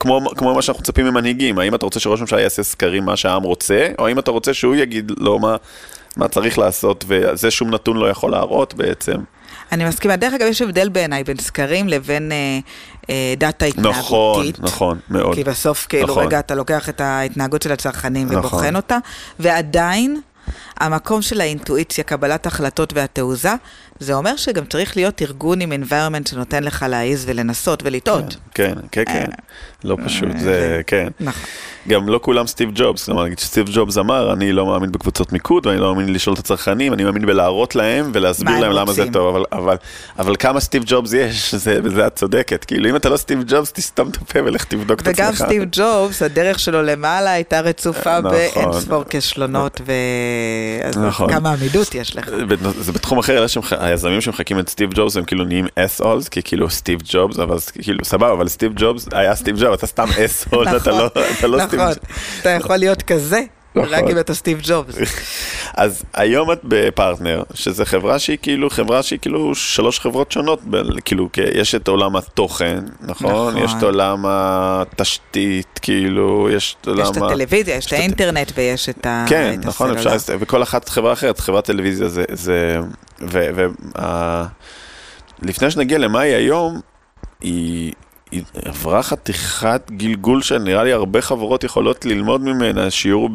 כמו, 0.00 0.20
כמו 0.36 0.54
מה 0.54 0.62
שאנחנו 0.62 0.80
מצפים 0.80 1.06
ממנהיגים, 1.06 1.58
האם 1.58 1.74
אתה 1.74 1.86
רוצה 1.86 2.00
שראש 2.00 2.20
הממשלה 2.20 2.40
יעשה 2.40 2.62
סקרים 2.62 3.04
מה 3.04 3.16
שהעם 3.16 3.42
רוצה, 3.42 3.88
או 3.98 4.06
האם 4.06 4.18
אתה 4.18 4.30
רוצה 4.30 4.54
שהוא 4.54 4.74
יגיד 4.74 5.12
לו 5.18 5.38
מה, 5.38 5.56
מה 6.16 6.28
צריך 6.28 6.58
לעשות, 6.58 7.04
וזה 7.08 7.50
שום 7.50 7.74
נתון 7.74 7.96
לא 7.96 8.10
יכול 8.10 8.30
להראות 8.30 8.74
בעצם. 8.74 9.16
אני 9.72 9.84
מסכימה. 9.84 10.16
דרך 10.16 10.34
אגב, 10.34 10.46
יש 10.46 10.62
הבדל 10.62 10.88
בעיניי 10.88 11.24
בין 11.24 11.36
סקרים 11.38 11.88
לבין 11.88 12.32
אה, 12.32 12.58
אה, 13.10 13.34
דאטה 13.36 13.66
נכון, 13.76 14.40
התנהגותית. 14.40 14.60
נכון, 14.60 14.98
מאוד. 15.08 15.34
כי 15.34 15.44
בסוף, 15.44 15.86
כאילו, 15.88 16.06
נכון. 16.06 16.26
רגע, 16.26 16.38
אתה 16.38 16.54
לוקח 16.54 16.88
את 16.88 17.00
ההתנהגות 17.00 17.62
של 17.62 17.72
הצרכנים 17.72 18.26
נכון. 18.26 18.38
ובוחן 18.38 18.76
אותה, 18.76 18.98
ועדיין, 19.38 20.20
המקום 20.76 21.22
של 21.22 21.40
האינטואיציה, 21.40 22.04
קבלת 22.04 22.46
החלטות 22.46 22.92
והתעוזה, 22.92 23.54
זה 24.00 24.14
אומר 24.14 24.36
שגם 24.36 24.64
צריך 24.64 24.96
להיות 24.96 25.22
ארגון 25.22 25.60
עם 25.60 25.72
environment 25.72 26.30
שנותן 26.30 26.64
לך 26.64 26.86
להעיז 26.88 27.24
ולנסות 27.28 27.82
ולטעות. 27.86 28.36
כן, 28.54 28.74
כן, 28.92 29.02
כן, 29.06 29.26
לא 29.84 29.96
פשוט, 30.06 30.38
זה, 30.38 30.80
כן. 30.86 31.08
נכון. 31.20 31.42
גם 31.88 32.08
לא 32.08 32.20
כולם 32.22 32.46
סטיב 32.46 32.70
ג'ובס, 32.74 33.04
כלומר, 33.04 33.24
נגיד 33.24 33.38
שסטיב 33.38 33.66
ג'ובס 33.72 33.98
אמר, 33.98 34.32
אני 34.32 34.52
לא 34.52 34.66
מאמין 34.66 34.92
בקבוצות 34.92 35.32
מיקוד, 35.32 35.66
ואני 35.66 35.78
לא 35.80 35.94
מאמין 35.94 36.12
לשאול 36.14 36.34
את 36.34 36.38
הצרכנים, 36.38 36.92
אני 36.92 37.04
מאמין 37.04 37.26
בלהראות 37.26 37.74
להם 37.74 38.10
ולהסביר 38.14 38.58
להם 38.58 38.72
למה 38.72 38.92
זה. 38.92 39.04
טוב, 39.12 39.36
אבל, 39.36 39.44
אבל, 39.52 39.76
אבל 40.18 40.36
כמה 40.38 40.60
סטיב 40.60 40.82
ג'ובס 40.86 41.12
יש, 41.12 41.54
זה, 41.64 41.82
בזה 41.82 42.06
את 42.06 42.14
צודקת, 42.16 42.64
כאילו 42.64 42.90
אם 42.90 42.96
אתה 42.96 43.08
לא 43.08 43.16
סטיב 43.16 43.42
ג'ובס, 43.46 43.72
תסתום 43.72 44.08
את 44.08 44.16
הפה 44.16 44.38
ולך 44.44 44.64
תבדוק 44.64 45.00
את 45.00 45.06
עצמך. 45.08 45.18
וגם 45.26 45.34
סטיב 45.34 45.62
ג'ובס, 45.72 46.22
הדרך 46.22 46.58
שלו 46.58 46.82
למעלה 46.82 47.30
הייתה 47.30 47.60
רצופה 47.60 48.20
נכון. 48.20 48.30
באינספור 48.30 49.04
כישלונות. 49.04 49.80
אז 50.84 50.98
נכון. 50.98 51.32
כמה 51.32 51.52
עמידות 51.52 51.94
יש 51.94 52.16
לך. 52.16 52.30
זה 52.80 52.92
בתחום 52.92 53.18
אחר, 53.18 53.46
שמח- 53.46 53.72
היזמים 53.94 54.20
שמחקים 54.20 54.58
את 54.58 54.68
סטיב 54.68 54.90
ג'ובס 54.94 55.16
הם 55.16 55.24
כאילו 55.24 55.44
נהיים 55.44 55.66
assholes, 55.76 56.28
כי 56.28 56.42
כאילו 56.42 56.70
סטיב 56.70 56.98
ג'ובס, 57.12 57.38
אבל 57.38 57.56
כאילו 57.82 58.04
סבבה, 58.04 58.32
אבל 58.32 58.48
סטיב 58.48 58.72
ג'ובס 58.76 59.08
היה 59.12 59.34
סטיב 59.34 59.56
ג'ובס, 59.58 59.78
אתה 59.78 59.86
סתם 59.86 60.08
אס-הול, 60.24 60.68
אתה 60.76 60.90
לא 60.90 61.06
אתה 61.38 61.46
לא 61.46 61.58
סטיב 61.66 61.80
נכון, 61.80 61.92
ג'ובס. 61.94 61.98
אתה 62.40 62.48
יכול 62.48 62.76
להיות 62.76 63.02
כזה, 63.02 63.36
נכון. 63.36 63.63
רק 63.76 64.04
אם 64.10 64.18
אתה 64.18 64.34
סטיב 64.34 64.60
ג'ובס. 64.64 64.94
אז 65.76 66.02
היום 66.14 66.52
את 66.52 66.60
בפרטנר, 66.64 67.42
שזה 67.54 67.84
חברה 67.84 68.18
שהיא 68.18 68.38
כאילו, 68.42 68.70
חברה 68.70 69.02
שהיא 69.02 69.18
כאילו 69.18 69.54
שלוש 69.54 70.00
חברות 70.00 70.32
שונות, 70.32 70.60
כאילו, 71.04 71.28
יש 71.54 71.74
את 71.74 71.88
עולם 71.88 72.16
התוכן, 72.16 72.78
נכון? 73.00 73.30
נכון. 73.32 73.58
יש 73.58 73.72
את 73.78 73.82
עולם 73.82 74.24
התשתית, 74.28 75.78
כאילו, 75.82 76.48
יש 76.52 76.76
את 76.80 76.86
עולם 76.88 77.00
יש 77.00 77.10
את. 77.10 77.16
הטלוויזיה, 77.16 77.76
יש 77.76 77.86
את 77.86 77.92
האינטרנט 77.92 78.52
ויש 78.56 78.88
את 78.88 79.06
ה- 79.06 79.24
כן, 79.28 79.60
נכון. 79.64 79.96
אפשר, 79.96 80.10
וכל 80.40 80.62
אחת 80.62 80.88
חברה 80.88 81.12
אחרת, 81.12 81.40
חברת 81.40 81.64
טלוויזיה 81.64 82.08
זה, 82.08 82.24
זה, 82.32 82.78
ו, 83.20 83.46
ו, 83.56 83.66
ה- 83.98 84.44
לפני 85.42 85.70
שנגיע 85.70 85.98
למה 85.98 86.20
היא 86.20 86.34
היום, 86.34 86.80
היא 87.40 87.92
עברה 88.64 89.02
חתיכת 89.02 89.90
גלגול 89.90 90.42
שנראה 90.42 90.84
לי 90.84 90.92
הרבה 90.92 91.20
חברות 91.22 91.64
יכולות 91.64 92.04
ללמוד 92.04 92.40
ממנה, 92.40 92.90
שיעור 92.90 93.30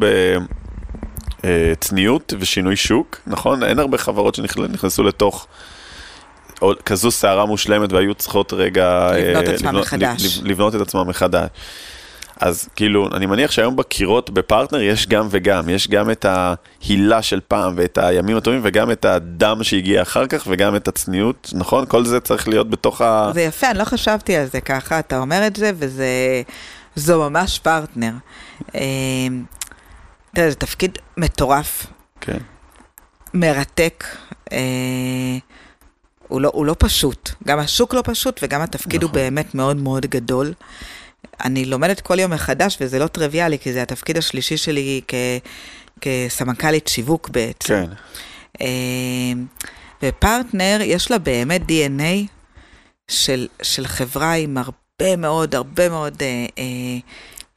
בצניעות 1.42 2.32
ושינוי 2.38 2.76
שוק, 2.76 3.20
נכון? 3.26 3.62
אין 3.64 3.78
הרבה 3.78 3.98
חברות 3.98 4.34
שנכנסו 4.34 5.02
לתוך... 5.02 5.46
או 6.62 6.72
כזו 6.86 7.10
סערה 7.10 7.46
מושלמת 7.46 7.92
והיו 7.92 8.14
צריכות 8.14 8.52
רגע... 8.52 9.10
לבנות 9.16 9.48
אה, 9.48 9.54
עצמם 9.54 9.76
מחדש. 9.80 10.38
לב- 10.38 10.46
לבנות 10.46 10.74
את 10.74 10.80
עצמם 10.80 11.08
מחדש. 11.08 11.48
אז 12.40 12.68
כאילו, 12.76 13.08
אני 13.12 13.26
מניח 13.26 13.50
שהיום 13.50 13.76
בקירות 13.76 14.30
בפרטנר 14.30 14.80
יש 14.80 15.06
גם 15.06 15.28
וגם, 15.30 15.68
יש 15.68 15.88
גם 15.88 16.10
את 16.10 16.26
ההילה 16.28 17.22
של 17.22 17.40
פעם 17.48 17.72
ואת 17.76 17.98
הימים 17.98 18.36
הטובים 18.36 18.60
וגם 18.64 18.90
את 18.90 19.04
הדם 19.04 19.58
שהגיע 19.62 20.02
אחר 20.02 20.26
כך 20.26 20.44
וגם 20.46 20.76
את 20.76 20.88
הצניעות, 20.88 21.52
נכון? 21.54 21.86
כל 21.86 22.04
זה 22.04 22.20
צריך 22.20 22.48
להיות 22.48 22.70
בתוך 22.70 23.00
ה... 23.00 23.30
זה 23.34 23.42
יפה, 23.42 23.70
אני 23.70 23.78
לא 23.78 23.84
חשבתי 23.84 24.36
על 24.36 24.46
זה 24.46 24.60
ככה, 24.60 24.98
אתה 24.98 25.18
אומר 25.18 25.46
את 25.46 25.56
זה, 25.56 25.70
וזה... 25.74 26.42
זו 26.96 27.30
ממש 27.30 27.58
פרטנר. 27.58 28.12
אה, 28.74 28.80
תראה, 30.34 30.50
זה 30.50 30.56
תפקיד 30.56 30.98
מטורף, 31.16 31.86
כן, 32.20 32.38
מרתק. 33.34 34.04
אה, 34.52 34.58
הוא 36.28 36.40
לא, 36.40 36.50
הוא 36.54 36.66
לא 36.66 36.76
פשוט, 36.78 37.30
גם 37.46 37.58
השוק 37.58 37.94
לא 37.94 38.02
פשוט 38.04 38.40
וגם 38.42 38.60
התפקיד 38.60 39.02
הוא 39.02 39.10
נכון. 39.10 39.22
באמת 39.22 39.54
מאוד 39.54 39.76
מאוד 39.76 40.06
גדול. 40.06 40.52
אני 41.44 41.64
לומדת 41.64 42.00
כל 42.00 42.18
יום 42.18 42.32
מחדש 42.32 42.78
וזה 42.80 42.98
לא 42.98 43.06
טריוויאלי, 43.06 43.58
כי 43.58 43.72
זה 43.72 43.82
התפקיד 43.82 44.16
השלישי 44.18 44.56
שלי 44.56 45.00
כ, 45.08 45.14
כסמנכ"לית 46.00 46.88
שיווק 46.88 47.28
בעצם. 47.28 47.68
כן, 47.68 47.90
אה, 48.60 49.32
ופרטנר, 50.02 50.78
יש 50.82 51.10
לה 51.10 51.18
באמת 51.18 51.60
DNA 51.62 52.26
של, 53.10 53.48
של 53.62 53.86
חברה 53.86 54.32
עם 54.32 54.58
הרבה 54.58 55.16
מאוד, 55.16 55.54
הרבה 55.54 55.88
מאוד 55.88 56.22
אה, 56.22 56.46
אה, 56.58 56.64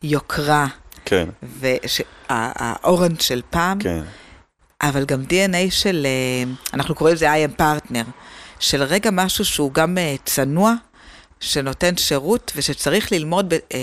יוקרה, 0.03 0.67
כן, 1.05 1.29
והאורנד 1.43 3.21
של 3.21 3.41
פעם, 3.49 3.79
כן, 3.79 4.01
אבל 4.81 5.05
גם 5.05 5.23
DNA 5.29 5.71
של, 5.71 6.05
אה, 6.05 6.51
אנחנו 6.73 6.95
קוראים 6.95 7.15
לזה 7.15 7.33
I 7.33 7.49
am 7.49 7.61
partner, 7.61 8.05
של 8.59 8.83
רגע 8.83 9.09
משהו 9.13 9.45
שהוא 9.45 9.73
גם 9.73 9.97
אה, 9.97 10.15
צנוע, 10.25 10.73
שנותן 11.43 11.97
שירות 11.97 12.51
ושצריך 12.55 13.11
ללמוד, 13.11 13.49
ב, 13.49 13.53
אה, 13.53 13.79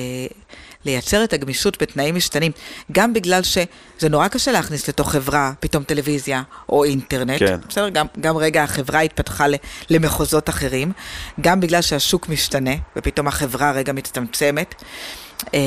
לייצר 0.84 1.24
את 1.24 1.32
הגמישות 1.32 1.82
בתנאים 1.82 2.14
משתנים. 2.14 2.52
גם 2.92 3.12
בגלל 3.12 3.42
שזה 3.42 4.08
נורא 4.10 4.28
קשה 4.28 4.52
להכניס 4.52 4.88
לתוך 4.88 5.12
חברה 5.12 5.52
פתאום 5.60 5.84
טלוויזיה 5.84 6.42
או 6.68 6.84
אינטרנט. 6.84 7.38
כן. 7.38 7.56
בסדר? 7.68 7.88
גם, 7.88 8.06
גם 8.20 8.36
רגע 8.36 8.62
החברה 8.62 9.00
התפתחה 9.00 9.46
למחוזות 9.90 10.48
אחרים, 10.48 10.92
גם 11.40 11.60
בגלל 11.60 11.82
שהשוק 11.82 12.28
משתנה 12.28 12.74
ופתאום 12.96 13.28
החברה 13.28 13.72
רגע 13.72 13.92
מצטמצמת. 13.92 14.74
אה, 15.54 15.60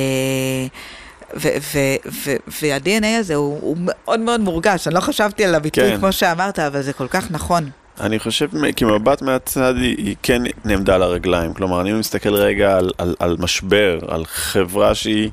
וה-DNA 1.35 3.05
הזה 3.19 3.35
הוא, 3.35 3.59
הוא 3.61 3.77
מאוד 3.79 4.19
מאוד 4.19 4.41
מורגש, 4.41 4.87
אני 4.87 4.95
לא 4.95 4.99
חשבתי 4.99 5.45
על 5.45 5.55
הביטוי 5.55 5.89
כן. 5.91 5.97
כמו 5.97 6.11
שאמרת, 6.11 6.59
אבל 6.59 6.81
זה 6.81 6.93
כל 6.93 7.07
כך 7.07 7.31
נכון. 7.31 7.69
אני 7.99 8.19
חושב, 8.19 8.49
כמבט 8.75 9.21
מהצד, 9.21 9.73
היא, 9.77 9.97
היא 9.97 10.15
כן 10.23 10.41
נעמדה 10.65 10.95
על 10.95 11.03
הרגליים. 11.03 11.53
כלומר, 11.53 11.81
אני 11.81 11.93
מסתכל 11.93 12.33
רגע 12.33 12.77
על, 12.77 12.91
על, 12.97 13.15
על 13.19 13.37
משבר, 13.39 13.99
על 14.07 14.25
חברה 14.25 14.95
שהיא 14.95 15.29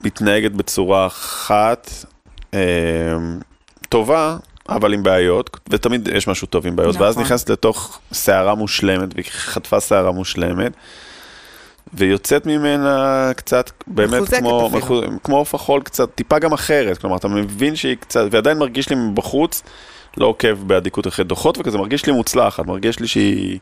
מתנהגת 0.00 0.50
בצורה 0.50 1.06
אחת, 1.06 1.90
אה, 2.54 2.58
טובה, 3.88 4.36
אבל 4.68 4.94
עם 4.94 5.02
בעיות, 5.02 5.60
ותמיד 5.68 6.08
יש 6.08 6.28
משהו 6.28 6.46
טוב 6.46 6.66
עם 6.66 6.76
בעיות, 6.76 6.94
נכון. 6.94 7.06
ואז 7.06 7.18
נכנסת 7.18 7.50
לתוך 7.50 8.00
סערה 8.12 8.54
מושלמת, 8.54 9.14
והיא 9.14 9.26
חטפה 9.30 9.80
סערה 9.80 10.12
מושלמת. 10.12 10.72
ויוצאת 11.92 12.46
ממנה 12.46 13.30
קצת, 13.36 13.70
באמת 13.86 14.28
כמו, 14.28 14.66
אפילו. 14.66 14.78
מחו, 14.78 15.00
כמו 15.24 15.36
עוף 15.36 15.54
החול, 15.54 15.82
קצת, 15.82 16.14
טיפה 16.14 16.38
גם 16.38 16.52
אחרת, 16.52 16.98
כלומר, 16.98 17.16
אתה 17.16 17.28
מבין 17.28 17.76
שהיא 17.76 17.96
קצת, 18.00 18.24
ועדיין 18.30 18.58
מרגיש 18.58 18.90
לי 18.90 18.96
מבחוץ, 18.96 19.62
לא 20.16 20.26
עוקב 20.26 20.54
באדיקות 20.66 21.06
אחרי 21.06 21.24
דוחות 21.24 21.58
וכזה, 21.58 21.78
מרגיש 21.78 22.06
לי 22.06 22.12
מוצלחת, 22.12 22.66
מרגיש 22.66 23.00
לי 23.00 23.08
שהיא, 23.08 23.58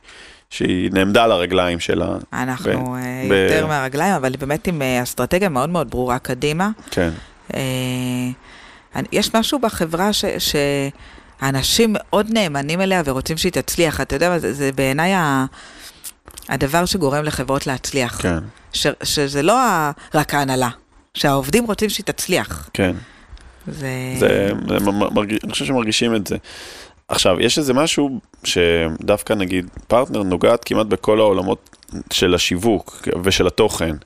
שהיא 0.50 0.90
נעמדה 0.92 1.24
על 1.24 1.32
הרגליים 1.32 1.80
שלה. 1.80 2.08
אנחנו 2.32 2.92
ב- 2.92 2.96
אה, 2.96 3.26
ב- 3.30 3.32
יותר 3.32 3.66
מהרגליים, 3.66 4.14
אבל 4.14 4.32
באמת 4.38 4.66
עם 4.66 4.82
אה, 4.82 5.02
אסטרטגיה 5.02 5.48
מאוד 5.48 5.70
מאוד 5.70 5.90
ברורה 5.90 6.18
קדימה. 6.18 6.70
כן, 6.90 7.10
אה, 7.54 7.60
יש 9.12 9.34
משהו 9.34 9.58
בחברה 9.58 10.12
ש... 10.12 10.24
שאנשים 10.38 11.90
מאוד 11.92 12.30
נאמנים 12.30 12.80
אליה 12.80 13.02
ורוצים 13.04 13.36
שהיא 13.36 13.52
תצליח. 13.52 14.00
אתה 14.00 14.16
יודע, 14.16 14.28
מה, 14.28 14.38
זה, 14.38 14.52
זה 14.52 14.70
בעיניי 14.72 15.14
ה... 15.14 15.44
הדבר 16.48 16.84
שגורם 16.84 17.24
לחברות 17.24 17.66
להצליח. 17.66 18.22
כן, 18.22 18.38
ש... 18.72 18.86
שזה 19.02 19.42
לא. 19.42 19.58
רק 20.14 20.34
ההנהלה, 20.34 20.68
שהעובדים 21.14 21.64
רוצים 21.64 21.88
שהיא 21.88 22.06
תצליח. 22.06 22.70
כן. 22.72 22.96
זה... 23.66 24.14
זה, 24.18 24.50
זה 24.68 24.90
מרגיש, 24.90 25.38
אני 25.44 25.52
חושב 25.52 25.64
שמרגישים 25.64 26.14
את 26.14 26.26
זה. 26.26 26.36
עכשיו, 27.08 27.40
יש 27.40 27.58
איזה 27.58 27.74
משהו 27.74 28.20
שדווקא 28.44 29.32
נגיד 29.32 29.66
פרטנר 29.86 30.22
נוגעת 30.22 30.64
כמעט 30.64 30.86
בכל 30.86 31.20
העולמות 31.20 31.76
של 32.12 32.34
השיווק 32.34 33.08
ושל 33.22 33.46
התוכן. 33.46 33.96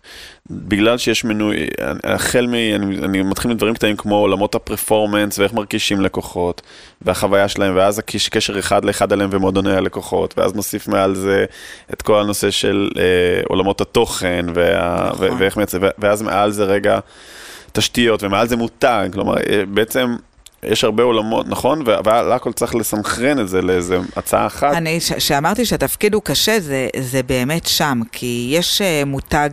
בגלל 0.50 0.98
שיש 0.98 1.24
מנוי, 1.24 1.66
החל 2.04 2.46
מ... 2.46 2.54
אני, 2.54 2.98
אני 3.04 3.22
מתחיל 3.22 3.50
מדברים 3.50 3.74
קטנים 3.74 3.96
כמו 3.96 4.16
עולמות 4.16 4.54
הפרפורמנס 4.54 5.38
ואיך 5.38 5.52
מרגישים 5.52 6.00
לקוחות 6.00 6.62
והחוויה 7.02 7.48
שלהם, 7.48 7.76
ואז 7.76 7.98
הקש- 7.98 8.28
קשר 8.28 8.58
אחד 8.58 8.84
לאחד 8.84 9.12
עליהם 9.12 9.30
ומועדוני 9.32 9.72
הלקוחות, 9.76 10.38
ואז 10.38 10.54
נוסיף 10.54 10.88
מעל 10.88 11.14
זה 11.14 11.44
את 11.92 12.02
כל 12.02 12.20
הנושא 12.20 12.50
של 12.50 12.90
אה, 12.98 13.02
עולמות 13.48 13.80
התוכן 13.80 14.46
וה, 14.54 15.10
נכון. 15.12 15.28
ו- 15.32 15.38
ואיך 15.38 15.56
מייצר, 15.56 15.78
ו- 15.82 15.88
ואז 15.98 16.22
מעל 16.22 16.50
זה 16.50 16.64
רגע 16.64 16.98
תשתיות 17.72 18.22
ומעל 18.22 18.48
זה 18.48 18.56
מותג, 18.56 19.08
כלומר 19.12 19.34
אה, 19.36 19.62
בעצם 19.68 20.16
יש 20.66 20.84
הרבה 20.84 21.02
עולמות, 21.02 21.46
נכון? 21.48 21.82
ועל 22.04 22.32
הכל 22.32 22.52
צריך 22.52 22.74
לסנכרן 22.74 23.40
את 23.40 23.48
זה 23.48 23.62
לאיזה 23.62 23.98
הצעה 24.16 24.46
אחת. 24.46 24.72
אני, 24.74 24.98
שאמרתי 25.00 25.64
שהתפקיד 25.66 26.14
הוא 26.14 26.22
קשה, 26.22 26.60
זה, 26.60 26.88
זה 27.00 27.22
באמת 27.22 27.66
שם, 27.66 28.00
כי 28.12 28.48
יש 28.52 28.80
אה, 28.82 29.02
מותג 29.06 29.50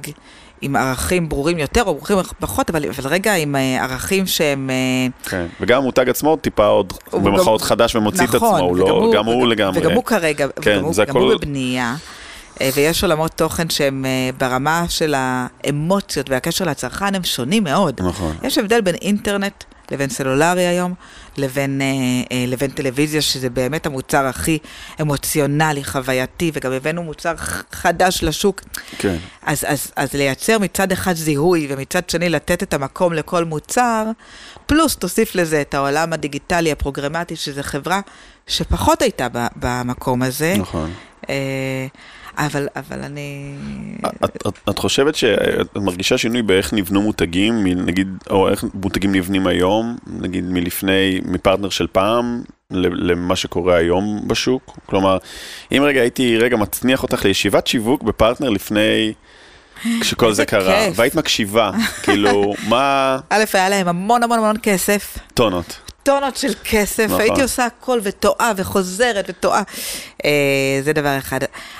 עם 0.61 0.75
ערכים 0.75 1.29
ברורים 1.29 1.57
יותר 1.59 1.83
או 1.83 1.95
ברורים 1.95 2.25
פחות, 2.39 2.69
אבל, 2.69 2.85
אבל 2.89 3.09
רגע 3.09 3.33
עם 3.35 3.55
אה, 3.55 3.83
ערכים 3.83 4.27
שהם... 4.27 4.69
אה, 4.69 5.29
כן. 5.29 5.45
וגם 5.61 5.77
המותג 5.81 6.09
עצמו 6.09 6.35
טיפה 6.35 6.65
עוד 6.65 6.93
הוא 7.11 7.21
במרכאות 7.21 7.61
גם- 7.61 7.67
חדש 7.67 7.95
ומוציא 7.95 8.23
את 8.25 8.35
נכון, 8.35 8.55
עצמו, 8.55 8.65
הוא 8.67 8.77
לא, 8.77 8.89
הוא- 8.89 9.13
גם 9.13 9.25
הוא 9.25 9.47
לגמרי. 9.47 9.79
וגם 9.79 9.91
הוא 9.91 10.03
כרגע, 10.03 10.47
כן, 10.61 10.71
וגם 10.71 10.83
הוא, 10.85 10.93
גם 11.07 11.17
הוא 11.17 11.31
הכל- 11.33 11.37
בבנייה. 11.37 11.95
ויש 12.75 13.03
עולמות 13.03 13.31
תוכן 13.31 13.69
שהם 13.69 14.05
ברמה 14.37 14.85
של 14.89 15.15
האמוציות 15.17 16.29
והקשר 16.29 16.65
לצרכן 16.65 17.15
הם 17.15 17.23
שונים 17.23 17.63
מאוד. 17.63 18.01
נכון. 18.03 18.35
יש 18.43 18.57
הבדל 18.57 18.81
בין 18.81 18.95
אינטרנט 18.95 19.63
לבין 19.93 20.09
סלולרי 20.09 20.67
היום, 20.67 20.93
לבין, 21.37 21.81
אה, 21.81 21.87
אה, 22.31 22.45
לבין 22.47 22.71
טלוויזיה, 22.71 23.21
שזה 23.21 23.49
באמת 23.49 23.85
המוצר 23.85 24.25
הכי 24.25 24.57
אמוציונלי, 25.01 25.83
חווייתי, 25.83 26.51
וגם 26.53 26.71
הבאנו 26.71 27.03
מוצר 27.03 27.33
חדש 27.71 28.23
לשוק. 28.23 28.61
כן. 28.97 29.15
אז, 29.41 29.65
אז, 29.67 29.91
אז 29.95 30.13
לייצר 30.13 30.59
מצד 30.59 30.91
אחד 30.91 31.13
זיהוי, 31.13 31.67
ומצד 31.69 32.09
שני 32.09 32.29
לתת 32.29 32.63
את 32.63 32.73
המקום 32.73 33.13
לכל 33.13 33.43
מוצר, 33.43 34.05
פלוס 34.65 34.95
תוסיף 34.95 35.35
לזה 35.35 35.61
את 35.61 35.73
העולם 35.73 36.13
הדיגיטלי 36.13 36.71
הפרוגרמטי, 36.71 37.35
שזה 37.35 37.63
חברה 37.63 38.01
שפחות 38.47 39.01
הייתה 39.01 39.27
במקום 39.55 40.21
הזה. 40.21 40.55
נכון. 40.57 40.91
אה, 41.29 41.87
אבל, 42.37 42.67
אבל 42.75 43.03
אני... 43.03 43.55
את, 44.25 44.47
את, 44.47 44.59
את 44.69 44.79
חושבת 44.79 45.15
שאת 45.15 45.77
מרגישה 45.77 46.17
שינוי 46.17 46.41
באיך 46.41 46.73
נבנו 46.73 47.01
מותגים, 47.01 47.67
נגיד, 47.67 48.07
או 48.29 48.49
איך 48.49 48.65
מותגים 48.73 49.15
נבנים 49.15 49.47
היום, 49.47 49.97
נגיד 50.07 50.43
מלפני, 50.43 51.19
מפרטנר 51.25 51.69
של 51.69 51.87
פעם, 51.91 52.43
למה 52.71 53.35
שקורה 53.35 53.75
היום 53.75 54.27
בשוק? 54.27 54.77
כלומר, 54.85 55.17
אם 55.71 55.83
רגע 55.85 56.01
הייתי 56.01 56.37
רגע 56.37 56.57
מצניח 56.57 57.03
אותך 57.03 57.25
לישיבת 57.25 57.67
שיווק 57.67 58.03
בפרטנר 58.03 58.49
לפני, 58.49 59.13
כשכל 60.01 60.33
זה 60.33 60.45
קרה, 60.45 60.85
כיף. 60.85 60.93
והיית 60.99 61.15
מקשיבה, 61.15 61.71
כאילו, 62.03 62.53
מה 62.69 63.17
א', 63.29 63.43
היה 63.53 63.69
להם 63.69 63.87
המון 63.87 64.23
המון 64.23 64.39
המון 64.39 64.55
כסף, 64.63 65.17
טונות? 65.33 65.92
טונות 66.03 66.37
של 66.37 66.53
כסף, 66.63 67.05
נכון. 67.05 67.21
הייתי 67.21 67.41
עושה 67.41 67.65
הכל 67.65 67.99
וטועה 68.03 68.51
וחוזרת 68.57 69.25
וטועה. 69.29 69.61
אה, 70.25 70.29
זה 70.83 70.93
דבר 70.93 71.17
אחד. 71.17 71.39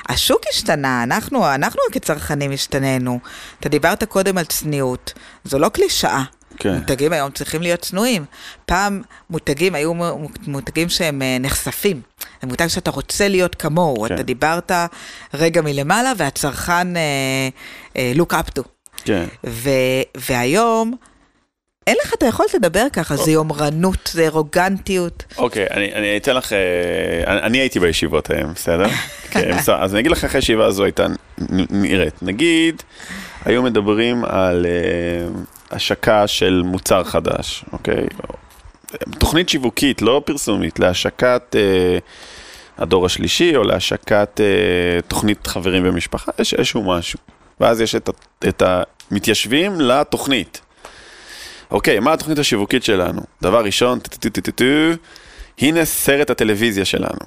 השוק 0.09 0.41
השתנה, 0.53 1.03
אנחנו, 1.03 1.53
אנחנו 1.55 1.79
כצרכנים 1.91 2.51
השתננו. 2.51 3.19
אתה 3.59 3.69
דיברת 3.69 4.03
קודם 4.03 4.37
על 4.37 4.45
צניעות, 4.45 5.13
זו 5.43 5.59
לא 5.59 5.69
קלישאה. 5.69 6.23
כן. 6.57 6.75
מותגים 6.75 7.13
היום 7.13 7.31
צריכים 7.31 7.61
להיות 7.61 7.79
צנועים. 7.79 8.25
פעם 8.65 9.01
מותגים 9.29 9.75
היו 9.75 9.93
מו- 9.93 10.19
מותגים 10.47 10.89
שהם 10.89 11.21
אה, 11.21 11.37
נחשפים. 11.39 12.01
זה 12.41 12.47
מותג 12.47 12.67
שאתה 12.67 12.91
רוצה 12.91 13.27
להיות 13.27 13.55
כמוהו. 13.55 14.05
כן. 14.07 14.13
אתה 14.15 14.23
דיברת 14.23 14.71
רגע 15.33 15.61
מלמעלה 15.61 16.11
והצרכן 16.17 16.97
אה, 16.97 17.01
אה, 17.97 18.11
look 18.15 18.33
up 18.33 18.59
to. 18.59 18.63
כן. 19.05 19.25
ו, 19.47 19.69
והיום, 20.17 20.95
אין 21.87 21.95
לך 22.03 22.13
את 22.13 22.23
היכולת 22.23 22.53
לדבר 22.53 22.85
ככה, 22.93 23.15
זה 23.15 23.31
יומרנות, 23.31 24.09
זה 24.13 24.27
ארוגנטיות. 24.27 25.23
אוקיי, 25.37 25.67
אני, 25.71 26.17
אתן 26.17 26.35
לך, 26.35 26.53
אה, 26.53 27.37
אני, 27.45 27.57
הייתי 27.57 27.79
בישיבות 27.79 28.29
היום, 28.31 28.53
בסדר? 28.53 28.87
כן, 29.31 29.57
בסדר, 29.57 29.83
אז 29.83 29.93
אני 29.93 29.99
אגיד 29.99 30.11
לך 30.11 30.23
איך 30.23 30.35
הישיבה 30.35 30.65
הזו 30.65 30.83
הייתה 30.83 31.05
נראית. 31.69 32.23
נגיד, 32.23 32.83
היו 33.45 33.63
מדברים 33.63 34.25
על 34.25 34.65
אה, 34.65 35.27
השקה 35.71 36.27
של 36.27 36.61
מוצר 36.65 37.03
חדש, 37.03 37.65
אוקיי? 37.73 38.05
תוכנית 39.19 39.49
שיווקית, 39.49 40.01
לא 40.01 40.21
פרסומית, 40.25 40.79
להשקת 40.79 41.55
אה, 41.55 41.97
הדור 42.77 43.05
השלישי, 43.05 43.55
או 43.55 43.63
להשקת 43.63 44.41
אה, 44.41 45.01
תוכנית 45.07 45.47
חברים 45.47 45.83
ומשפחה, 45.85 46.31
יש 46.39 46.53
איזשהו 46.53 46.83
משהו. 46.83 47.19
ואז 47.59 47.81
יש 47.81 47.95
את, 47.95 48.09
את 48.47 48.63
המתיישבים 48.65 49.81
לתוכנית. 49.81 50.61
אוקיי, 51.71 51.99
מה 51.99 52.13
התוכנית 52.13 52.39
השיווקית 52.39 52.83
שלנו? 52.83 53.21
דבר 53.41 53.63
ראשון, 53.63 53.99
הנה 55.59 55.85
סרט 55.85 56.29
הטלוויזיה 56.29 56.85
שלנו. 56.85 57.19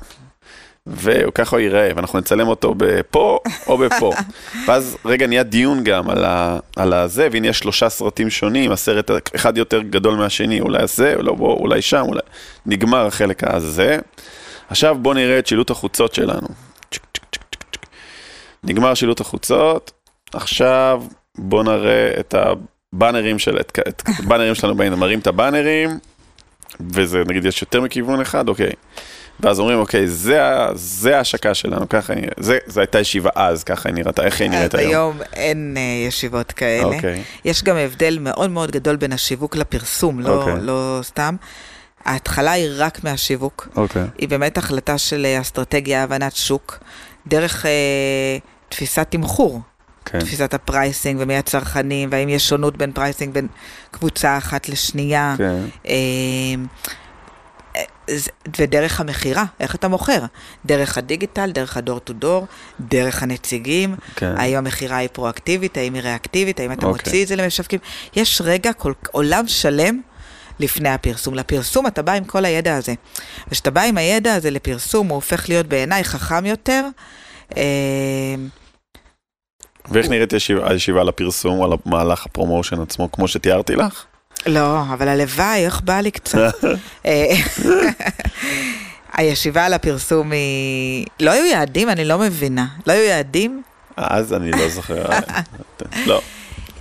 וככה 0.86 1.56
הוא 1.56 1.60
ייראה, 1.60 1.88
ואנחנו 1.96 2.18
נצלם 2.18 2.48
אותו 2.48 2.74
בפה 2.76 3.38
או 3.66 3.78
בפה. 3.78 4.12
ואז 4.66 4.96
רגע 5.04 5.26
נהיה 5.26 5.42
דיון 5.42 5.84
גם 5.84 6.10
על, 6.10 6.24
ה, 6.24 6.58
על 6.76 6.92
הזה, 6.92 7.28
והנה 7.32 7.48
יש 7.48 7.58
שלושה 7.58 7.88
סרטים 7.88 8.30
שונים, 8.30 8.72
הסרט 8.72 9.10
אחד 9.34 9.58
יותר 9.58 9.82
גדול 9.82 10.14
מהשני, 10.14 10.60
אולי 10.60 10.86
זה, 10.86 11.14
אולי, 11.16 11.32
בוא, 11.32 11.56
אולי 11.56 11.82
שם, 11.82 12.02
אולי... 12.08 12.20
נגמר 12.66 13.06
החלק 13.06 13.44
הזה. 13.44 13.98
עכשיו 14.68 14.96
בואו 14.98 15.14
נראה 15.14 15.38
את 15.38 15.46
שילוט 15.46 15.70
החוצות 15.70 16.14
שלנו. 16.14 16.48
נגמר 18.64 18.94
שילוט 18.94 19.20
החוצות, 19.20 19.92
עכשיו 20.32 21.02
בואו 21.38 21.62
נראה 21.62 22.10
את 22.20 22.34
הבאנרים 22.96 23.38
של, 23.38 23.60
את, 23.60 23.78
את 23.88 24.02
הבאנרים 24.18 24.54
שלנו, 24.54 24.74
באינטרנט, 24.74 25.00
מראים 25.00 25.18
את 25.18 25.26
הבאנרים, 25.26 25.98
וזה 26.80 27.22
נגיד 27.26 27.44
יש 27.44 27.62
יותר 27.62 27.80
מכיוון 27.80 28.20
אחד, 28.20 28.48
אוקיי. 28.48 28.70
ואז 29.40 29.60
אומרים, 29.60 29.78
אוקיי, 29.78 30.08
זה, 30.08 30.40
זה 30.74 31.16
ההשקה 31.16 31.54
שלנו, 31.54 31.88
ככה 31.88 32.12
היא, 32.12 32.28
זה, 32.40 32.58
זה 32.66 32.80
הייתה 32.80 33.00
ישיבה 33.00 33.30
אז, 33.34 33.64
ככה 33.64 33.88
היא 33.88 33.94
נראתה, 33.94 34.24
איך 34.24 34.40
היא 34.40 34.50
נראית 34.50 34.74
היום? 34.74 34.90
היום 34.92 35.16
אין 35.32 35.74
אה, 35.76 36.06
ישיבות 36.08 36.52
כאלה. 36.52 36.84
אוקיי. 36.84 37.22
יש 37.44 37.62
גם 37.62 37.76
הבדל 37.76 38.18
מאוד 38.20 38.50
מאוד 38.50 38.70
גדול 38.70 38.96
בין 38.96 39.12
השיווק 39.12 39.56
לפרסום, 39.56 40.20
לא, 40.20 40.28
אוקיי. 40.28 40.54
לא 40.60 41.00
סתם. 41.02 41.36
ההתחלה 42.04 42.50
היא 42.50 42.68
רק 42.76 43.04
מהשיווק. 43.04 43.68
אוקיי. 43.76 44.04
היא 44.18 44.28
באמת 44.28 44.58
החלטה 44.58 44.98
של 44.98 45.26
אה, 45.26 45.40
אסטרטגיה, 45.40 46.02
הבנת 46.02 46.36
שוק, 46.36 46.78
דרך 47.26 47.66
אה, 47.66 48.38
תפיסת 48.68 49.06
תמחור. 49.10 49.60
כן. 50.06 50.20
תפיסת 50.20 50.54
ה 50.54 50.62
pricing 50.63 51.20
ומי 51.20 51.36
הצרכנים, 51.36 52.08
והאם 52.12 52.28
יש 52.28 52.48
שונות 52.48 52.76
בין 52.76 52.92
pricing 52.92 53.34
בין 53.34 53.46
קבוצה 53.90 54.38
אחת 54.38 54.68
לשנייה. 54.68 55.34
כן. 55.38 55.62
אמ, 55.84 56.66
אה, 57.76 57.82
ודרך 58.58 59.00
המכירה, 59.00 59.44
איך 59.60 59.74
אתה 59.74 59.88
מוכר? 59.88 60.24
דרך 60.66 60.98
הדיגיטל, 60.98 61.50
דרך 61.50 61.76
הדור 61.76 61.98
טו 61.98 62.12
דור, 62.12 62.46
דרך 62.80 63.22
הנציגים, 63.22 63.96
כן. 64.16 64.34
האם 64.36 64.56
המכירה 64.56 64.96
היא 64.96 65.08
פרואקטיבית, 65.12 65.76
האם 65.76 65.94
היא 65.94 66.02
ריאקטיבית, 66.02 66.60
האם 66.60 66.72
אתה 66.72 66.86
אוקיי. 66.86 67.02
מוציא 67.04 67.22
את 67.22 67.28
זה 67.28 67.36
למשווקים. 67.36 67.78
יש 68.16 68.42
רגע, 68.44 68.72
כל, 68.72 68.92
עולם 69.10 69.48
שלם 69.48 70.00
לפני 70.60 70.88
הפרסום. 70.88 71.34
לפרסום 71.34 71.86
אתה 71.86 72.02
בא 72.02 72.12
עם 72.12 72.24
כל 72.24 72.44
הידע 72.44 72.76
הזה. 72.76 72.94
וכשאתה 73.48 73.70
בא 73.70 73.82
עם 73.82 73.98
הידע 73.98 74.34
הזה 74.34 74.50
לפרסום, 74.50 75.08
הוא 75.08 75.14
הופך 75.14 75.48
להיות 75.48 75.66
בעיניי 75.66 76.04
חכם 76.04 76.46
יותר. 76.46 76.86
אמ, 77.56 77.62
ואיך 79.90 80.08
נראית 80.08 80.32
הישיבה, 80.62 81.00
על 81.00 81.08
הפרסום, 81.08 81.62
על 81.62 81.70
המהלך 81.86 82.26
הפרומושן 82.26 82.80
עצמו, 82.80 83.12
כמו 83.12 83.28
שתיארתי 83.28 83.76
לך? 83.76 84.04
לא, 84.46 84.82
אבל 84.82 85.08
הלוואי, 85.08 85.64
איך 85.64 85.80
בא 85.80 86.00
לי 86.00 86.10
קצת. 86.10 86.64
אה, 87.06 87.34
הישיבה 89.16 89.64
על 89.66 89.74
הפרסום 89.74 90.32
היא... 90.32 91.06
לא 91.20 91.30
היו 91.30 91.44
יעדים? 91.44 91.88
אני 91.88 92.04
לא 92.04 92.18
מבינה. 92.18 92.66
לא 92.86 92.92
היו 92.92 93.02
יעדים? 93.02 93.62
אז 93.96 94.32
אני 94.32 94.50
לא 94.50 94.68
זוכר. 94.68 95.06
לא, 96.06 96.20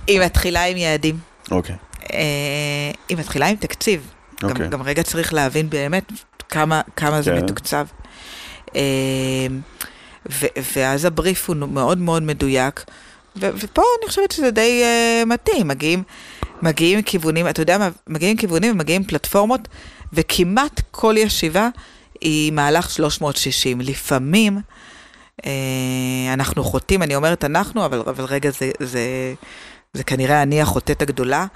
היא 0.06 0.20
מתחילה 0.20 0.64
עם 0.64 0.76
יעדים. 0.76 1.18
אוקיי. 1.50 1.76
אה, 2.12 2.18
היא 3.08 3.16
מתחילה 3.16 3.46
עם 3.46 3.56
תקציב. 3.56 4.10
גם, 4.42 4.50
אוקיי. 4.50 4.68
גם 4.68 4.82
רגע 4.82 5.02
צריך 5.02 5.34
להבין 5.34 5.70
באמת 5.70 6.12
כמה, 6.48 6.80
כמה 6.96 7.22
זה 7.22 7.30
כן. 7.30 7.44
מתוקצב. 7.44 7.86
אה, 10.30 10.62
ואז 10.76 11.04
הבריף 11.04 11.48
הוא 11.48 11.56
מאוד 11.56 11.98
מאוד 11.98 12.22
מדויק, 12.22 12.84
ו, 13.36 13.48
ופה 13.54 13.82
אני 14.00 14.08
חושבת 14.08 14.30
שזה 14.32 14.50
די 14.50 14.82
אה, 14.82 15.22
מתאים, 15.26 15.68
מגיעים, 15.68 16.02
מגיעים 16.62 17.02
כיוונים, 17.02 17.48
אתה 17.48 17.62
יודע 17.62 17.78
מה, 17.78 17.88
מגיעים 18.06 18.36
כיוונים 18.36 18.72
ומגיעים 18.72 19.04
פלטפורמות, 19.04 19.68
וכמעט 20.12 20.80
כל 20.90 21.14
ישיבה 21.18 21.68
היא 22.20 22.52
מהלך 22.52 22.90
360. 22.90 23.80
לפעמים 23.80 24.60
אה, 25.46 25.52
אנחנו 26.32 26.64
חוטאים, 26.64 27.02
אני 27.02 27.16
אומרת 27.16 27.44
אנחנו, 27.44 27.84
אבל, 27.84 27.98
אבל 27.98 28.24
רגע 28.24 28.50
זה, 28.50 28.70
זה, 28.80 29.34
זה 29.94 30.04
כנראה 30.04 30.42
אני 30.42 30.60
החוטאת 30.62 31.02
הגדולה. 31.02 31.46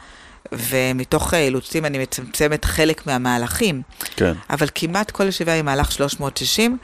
ומתוך 0.52 1.34
אילוצים 1.34 1.84
אני 1.84 1.98
מצמצמת 1.98 2.64
חלק 2.64 3.06
מהמהלכים, 3.06 3.82
כן. 4.16 4.32
אבל 4.50 4.66
כמעט 4.74 5.10
כל 5.10 5.26
ישיבה 5.26 5.52
היא 5.52 5.62
מהלך 5.62 5.92
360, 5.92 6.78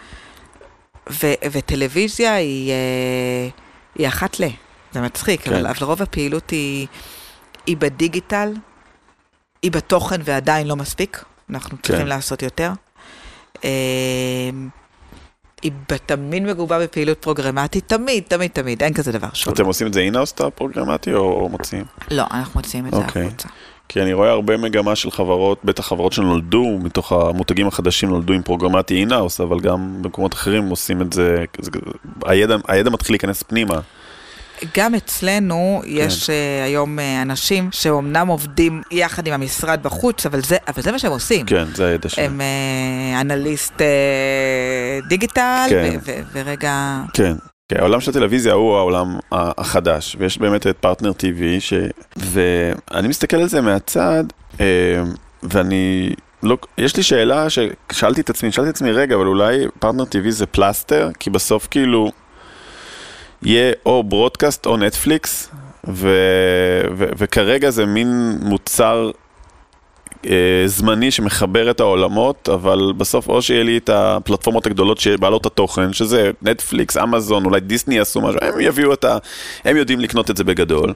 ו- 1.11 1.49
וטלוויזיה 1.53 2.35
היא, 2.35 2.71
אה, 2.71 3.49
היא 3.95 4.09
אחת 4.09 4.41
ל... 4.41 4.45
זה 4.93 5.01
מצחיק, 5.01 5.41
כן. 5.43 5.53
אבל, 5.53 5.67
אבל 5.67 5.87
רוב 5.87 6.03
הפעילות 6.03 6.51
היא, 6.51 6.87
היא 7.67 7.77
בדיגיטל, 7.77 8.53
היא 9.63 9.73
בתוכן 9.73 10.21
ועדיין 10.25 10.67
לא 10.67 10.77
מספיק, 10.77 11.25
אנחנו 11.51 11.79
צריכים 11.83 12.05
כן. 12.05 12.09
לעשות 12.09 12.43
יותר. 12.43 12.73
אה, 13.65 13.71
היא 15.63 15.73
תמיד 16.07 16.43
מגובה 16.43 16.79
בפעילות 16.79 17.19
פרוגרמטית, 17.19 17.89
תמיד, 17.89 18.25
תמיד, 18.29 18.51
תמיד, 18.51 18.83
אין 18.83 18.95
כזה 18.95 19.13
דבר 19.13 19.29
שהוא 19.33 19.55
אתם 19.55 19.67
עושים 19.67 19.87
את 19.87 19.95
זה 19.95 20.01
אינאוס, 20.01 20.33
את 20.33 20.41
הפרוגרמטי, 20.41 21.15
או 21.15 21.49
מוציאים? 21.49 21.85
לא, 22.11 22.25
אנחנו 22.31 22.61
מוציאים 22.61 22.87
את 22.87 22.91
זה 22.91 22.97
אוקיי. 22.97 23.27
החוצה. 23.27 23.49
כי 23.89 24.03
אני 24.03 24.13
רואה 24.13 24.31
הרבה 24.31 24.57
מגמה 24.57 24.97
של 24.97 25.11
חברות, 25.11 25.59
בטח 25.65 25.87
חברות 25.87 26.13
שנולדו, 26.13 26.79
מתוך 26.83 27.13
המותגים 27.13 27.69
החדשים 27.69 28.09
נולדו 28.09 28.33
עם 28.33 28.43
programmatic 28.43 28.95
in-house, 28.95 29.41
אבל 29.41 29.61
גם 29.61 30.03
במקומות 30.03 30.35
אחרים 30.35 30.69
עושים 30.69 31.03
את 31.03 31.13
זה, 31.13 31.45
זה- 31.61 31.71
הידע, 32.25 32.57
הידע 32.69 32.91
מתחיל 32.91 33.13
להיכנס 33.15 33.43
פנימה. 33.43 33.81
גם 34.77 34.95
אצלנו 34.95 35.83
יש 35.87 36.27
אה, 36.27 36.33
היום 36.65 36.99
אה, 36.99 37.03
אנשים 37.23 37.69
שאומנם 37.73 38.29
עובדים 38.29 38.83
יחד 38.91 39.27
עם 39.27 39.33
המשרד 39.35 39.81
בחוץ, 39.83 40.27
אבל 40.27 40.41
זה, 40.43 40.57
אבל 40.69 40.83
זה 40.83 40.93
מה 40.93 40.99
שהם 40.99 41.13
עושים. 41.13 41.47
כן, 41.47 41.65
זה 41.75 41.87
הידע 41.87 42.09
שלי. 42.09 42.25
הם 42.25 42.41
אה, 42.41 43.21
אנליסט 43.21 43.75
אה, 43.75 45.09
דיגיטל, 45.09 45.67
כן. 45.71 45.97
ו- 46.05 46.11
ו- 46.11 46.23
ורגע... 46.33 47.01
כן, 47.15 47.33
כן, 47.69 47.81
העולם 47.81 48.01
של 48.01 48.11
הטלוויזיה 48.11 48.53
הוא 48.53 48.77
העולם 48.77 49.19
החדש, 49.33 50.17
ויש 50.19 50.39
באמת 50.39 50.67
את 50.67 50.77
פרטנר 50.77 51.11
TV, 51.11 51.61
ש... 51.61 51.73
ואני 52.17 53.09
מסתכל 53.09 53.37
על 53.37 53.49
זה 53.49 53.61
מהצד, 53.61 54.25
אה, 54.61 55.03
ואני... 55.43 56.13
לא, 56.43 56.59
יש 56.79 56.97
לי 56.97 57.03
שאלה 57.03 57.47
ששאלתי 57.51 58.21
את 58.21 58.31
עצמי, 58.31 58.53
שאלתי 58.53 58.71
את 58.71 58.75
עצמי, 58.75 58.93
רגע, 58.93 59.15
אבל 59.15 59.27
אולי 59.27 59.67
פרטנר 59.79 60.05
TV 60.05 60.31
זה 60.31 60.47
פלסטר? 60.47 61.11
כי 61.21 61.31
בסוף 61.31 61.69
כאילו 61.71 62.13
יהיה 63.43 63.73
או 63.87 64.03
broadcast 64.03 64.67
או 64.67 64.77
נטפליקס, 64.77 65.51
ו, 65.89 66.11
ו, 66.97 67.05
וכרגע 67.19 67.71
זה 67.71 67.87
מין 67.87 68.39
מוצר 68.41 69.11
זמני 70.67 71.11
שמחבר 71.11 71.71
את 71.71 71.81
העולמות, 71.81 72.49
אבל 72.55 72.93
בסוף 72.97 73.29
או 73.29 73.43
שיהיה 73.43 73.65
לי 73.65 73.77
את 73.77 73.91
הפלטפורמות 73.93 74.67
הגדולות 74.67 74.99
שבעלות 74.99 75.47
התוכן, 75.47 75.93
שזה 75.93 76.31
נטפליקס, 76.43 76.97
אמזון, 76.97 77.45
אולי 77.45 77.61
דיסני 77.61 77.95
יעשו 77.95 78.21
משהו, 78.21 78.39
הם 78.43 78.61
יביאו 78.61 78.93
את 78.93 79.05
ה... 79.05 79.19
הם 79.65 79.77
יודעים 79.77 80.01
לקנות 80.01 80.31
את 80.31 80.37
זה 80.37 80.45
בגדול. 80.45 80.93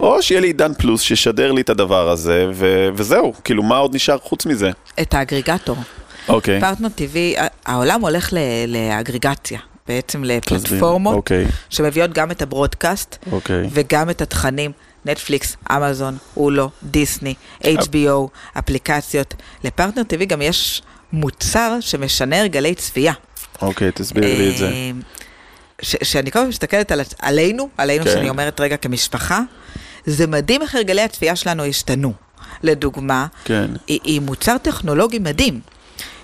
או 0.00 0.22
שיהיה 0.22 0.40
לי 0.40 0.46
עידן 0.46 0.74
פלוס 0.74 1.02
שישדר 1.02 1.52
לי 1.52 1.60
את 1.60 1.70
הדבר 1.70 2.10
הזה, 2.10 2.46
ו- 2.54 2.88
וזהו, 2.94 3.32
כאילו 3.44 3.62
מה 3.62 3.76
עוד 3.76 3.94
נשאר 3.94 4.18
חוץ 4.18 4.46
מזה? 4.46 4.70
את 5.00 5.14
האגריגטור. 5.14 5.76
אוקיי. 6.28 6.60
פרטנר 6.60 6.88
TV, 6.98 7.40
העולם 7.66 8.00
הולך 8.00 8.32
ל- 8.32 8.38
לאגריגציה, 8.66 9.58
בעצם 9.88 10.24
לפלטפורמות, 10.24 11.14
אוקיי, 11.14 11.46
שמביאות 11.70 12.12
גם 12.12 12.30
את 12.30 12.42
הברודקאסט 12.42 13.16
אוקיי. 13.32 13.68
וגם 13.70 14.10
את 14.10 14.22
התכנים, 14.22 14.70
נטפליקס, 15.06 15.56
אמזון, 15.70 16.16
אולו, 16.36 16.70
דיסני, 16.82 17.34
HBO, 17.62 18.28
אפליקציות. 18.58 19.34
לפרטנר 19.64 20.02
TV 20.02 20.24
גם 20.24 20.42
יש 20.42 20.82
מוצר 21.12 21.76
שמשנה 21.80 22.40
הרגלי 22.40 22.74
צפייה. 22.74 23.12
אוקיי, 23.62 23.92
תסבירי 23.94 24.38
לי 24.38 24.50
את 24.50 24.56
זה. 24.56 24.70
ש- 25.82 25.96
שאני 26.02 26.30
כל 26.30 26.38
הזמן 26.38 26.48
מסתכלת 26.48 26.92
על, 26.92 27.00
עלינו, 27.18 27.68
עלינו 27.78 28.04
כן. 28.04 28.10
שאני 28.10 28.28
אומרת 28.28 28.60
רגע 28.60 28.76
כמשפחה, 28.76 29.40
זה 30.06 30.26
מדהים 30.26 30.62
איך 30.62 30.74
הרגלי 30.74 31.02
הצפייה 31.02 31.36
שלנו 31.36 31.64
השתנו. 31.64 32.12
לדוגמה, 32.62 33.26
כן. 33.44 33.70
היא, 33.86 34.00
היא 34.04 34.20
מוצר 34.20 34.58
טכנולוגי 34.58 35.18
מדהים. 35.18 35.60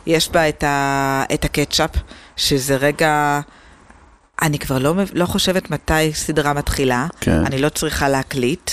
יש 0.07 0.29
בה 0.29 0.49
את, 0.49 0.65
ה, 0.65 1.25
את 1.35 1.45
הקטשאפ, 1.45 1.91
שזה 2.37 2.77
רגע, 2.77 3.41
אני 4.43 4.59
כבר 4.59 4.79
לא, 4.79 4.95
לא 5.15 5.27
חושבת 5.27 5.71
מתי 5.71 6.13
סדרה 6.13 6.53
מתחילה, 6.53 7.07
כן. 7.21 7.47
אני 7.47 7.59
לא 7.59 7.69
צריכה 7.69 8.09
להקליט. 8.09 8.71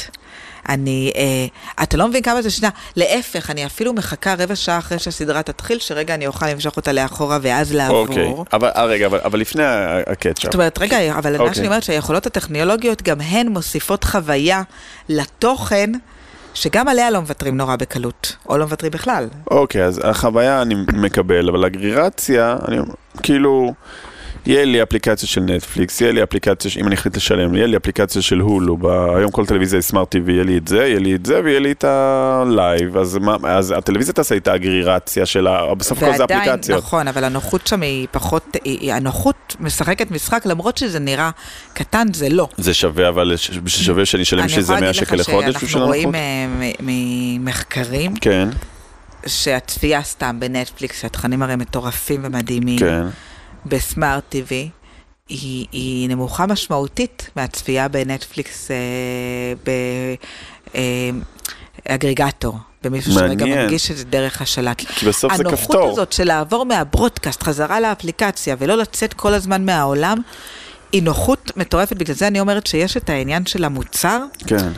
אני, 0.69 1.11
אה, 1.15 1.83
אתה 1.83 1.97
לא 1.97 2.07
מבין 2.07 2.21
כמה 2.21 2.41
זה 2.41 2.49
שנייה, 2.49 2.71
להפך, 2.95 3.49
אני 3.49 3.65
אפילו 3.65 3.93
מחכה 3.93 4.35
רבע 4.39 4.55
שעה 4.55 4.77
אחרי 4.77 4.99
שהסדרה 4.99 5.43
תתחיל, 5.43 5.79
שרגע 5.79 6.13
אני 6.13 6.27
אוכל 6.27 6.49
למשוך 6.49 6.77
אותה 6.77 6.91
לאחורה 6.91 7.39
ואז 7.41 7.73
לעבור. 7.73 8.07
אוקיי. 8.07 8.33
אבל, 8.53 8.69
אה, 8.75 8.85
רגע, 8.85 9.05
אבל, 9.05 9.19
אבל 9.25 9.39
לפני 9.39 9.63
ה 10.07 10.11
catch 10.11 10.32
up. 10.32 10.45
זאת 10.45 10.53
אומרת, 10.53 10.79
רגע, 10.79 11.17
אבל 11.17 11.31
מה 11.31 11.39
אוקיי. 11.39 11.55
שאני 11.55 11.67
אומרת 11.67 11.83
שהיכולות 11.83 12.25
הטכנולוגיות 12.25 13.01
גם 13.01 13.21
הן 13.21 13.47
מוסיפות 13.47 14.03
חוויה 14.03 14.61
לתוכן, 15.09 15.91
שגם 16.53 16.87
עליה 16.87 17.11
לא 17.11 17.19
מוותרים 17.19 17.57
נורא 17.57 17.75
בקלות, 17.75 18.35
או 18.49 18.57
לא 18.57 18.65
מוותרים 18.65 18.91
בכלל. 18.91 19.27
אוקיי, 19.51 19.83
אז 19.83 20.01
החוויה 20.03 20.61
אני 20.61 20.75
מקבל, 20.93 21.49
אבל 21.49 21.65
האגרגציה, 21.65 22.57
אני 22.67 22.77
כאילו, 23.23 23.73
יהיה 24.49 24.65
לי 24.65 24.83
אפליקציה 24.83 25.29
של 25.29 25.41
נטפליקס, 25.41 26.01
יהיה 26.01 26.11
לי 26.11 26.23
אפליקציה, 26.23 26.71
אם 26.77 26.87
אני 26.87 26.95
אחליט 26.95 27.17
לשלם, 27.17 27.55
יהיה 27.55 27.67
לי 27.67 27.77
אפליקציה 27.77 28.21
של 28.21 28.39
הולו, 28.39 28.77
ב- 28.77 28.87
היום 29.17 29.31
כל 29.31 29.45
טלוויזיה 29.45 29.77
היא 29.77 29.83
smart 29.83 30.15
TV, 30.15 30.31
יהיה 30.31 30.43
לי 30.43 30.57
את 30.57 30.67
זה, 30.67 30.77
יהיה 30.77 30.99
לי 30.99 31.15
את 31.15 31.25
זה, 31.25 31.41
ויהיה 31.43 31.59
לי 31.59 31.71
את 31.71 31.83
ה 31.83 32.02
live, 32.02 32.97
אז, 32.97 33.17
מה, 33.17 33.35
אז 33.43 33.73
הטלוויזיה 33.77 34.13
תעשה 34.13 34.37
את 34.37 34.47
האגרגציה 34.47 35.25
שלה, 35.25 35.75
בסוף 35.75 35.97
הכל 36.03 36.11
זה 36.17 36.21
ועדיין, 36.23 36.41
אפליקציות. 36.49 36.77
נכון, 36.83 37.07
אבל 37.07 37.23
הנוחות 37.23 37.67
שם 37.67 37.81
היא 37.81 38.07
פחות, 38.11 38.57
היא, 38.63 38.93
הנוחות 38.93 39.55
משחקת 39.59 40.11
משחק, 40.11 40.45
למרות 40.45 40.77
שזה 40.77 40.99
נראה 40.99 41.29
קטן, 41.73 42.07
זה 42.13 42.29
לא. 42.29 42.47
זה 42.57 42.73
שווה, 42.73 43.09
אבל 43.09 43.33
שווה 43.67 44.05
שאני 44.05 44.23
אשלם 44.23 44.39
אני 44.39 44.49
שזה 44.49 44.61
יכולה 44.61 44.79
100 44.79 44.85
להגיד 44.87 45.01
שקל 45.01 45.15
לך 45.15 45.29
לחודש 45.29 45.55
בשביל 45.55 45.69
שאנחנו 45.69 45.87
רואים 45.87 46.09
הנוחות? 46.15 46.15
אה, 46.15 46.83
מ- 46.83 47.43
ממחקרים, 47.43 48.15
כן, 48.15 48.49
שהצפייה 49.27 50.03
סתם 50.03 50.39
בנטפליקס, 50.39 51.01
שהתכנים 51.01 51.43
הרי 51.43 51.55
מטורפים 51.55 52.21
ומדהימים, 52.23 52.79
כן, 52.79 53.03
בסמארט 53.65 54.35
TV, 54.35 54.49
היא, 55.29 55.67
היא 55.71 56.09
נמוכה 56.09 56.45
משמעותית 56.45 57.29
מהצפייה 57.35 57.87
בנטפליקס 57.87 58.71
אה, 58.71 58.77
באגריגטור. 61.85 62.57
במישהו 62.83 63.13
שרגע. 63.13 63.45
מרגיש 63.45 63.91
את 63.91 63.97
זה 63.97 64.05
דרך 64.05 64.41
השלט. 64.41 64.81
כי 64.87 65.05
בסוף 65.05 65.33
זה 65.33 65.39
הנוחות 65.39 65.59
כפתור. 65.59 65.91
הזאת 65.91 66.13
של 66.13 66.23
לעבור 66.23 66.65
מהברודקאסט 66.65 67.43
חזרה 67.43 67.79
לאפליקציה 67.79 68.55
ולא 68.59 68.77
לצאת 68.77 69.13
כל 69.13 69.33
הזמן 69.33 69.65
מהעולם, 69.65 70.17
היא 70.91 71.03
נוחות 71.03 71.51
מטורפת. 71.57 71.97
בגלל 71.97 72.15
זה 72.15 72.27
אני 72.27 72.39
אומרת 72.39 72.67
שיש 72.67 72.97
את 72.97 73.09
העניין 73.09 73.45
של 73.45 73.63
המוצר, 73.63 74.23
כן. 74.47 74.71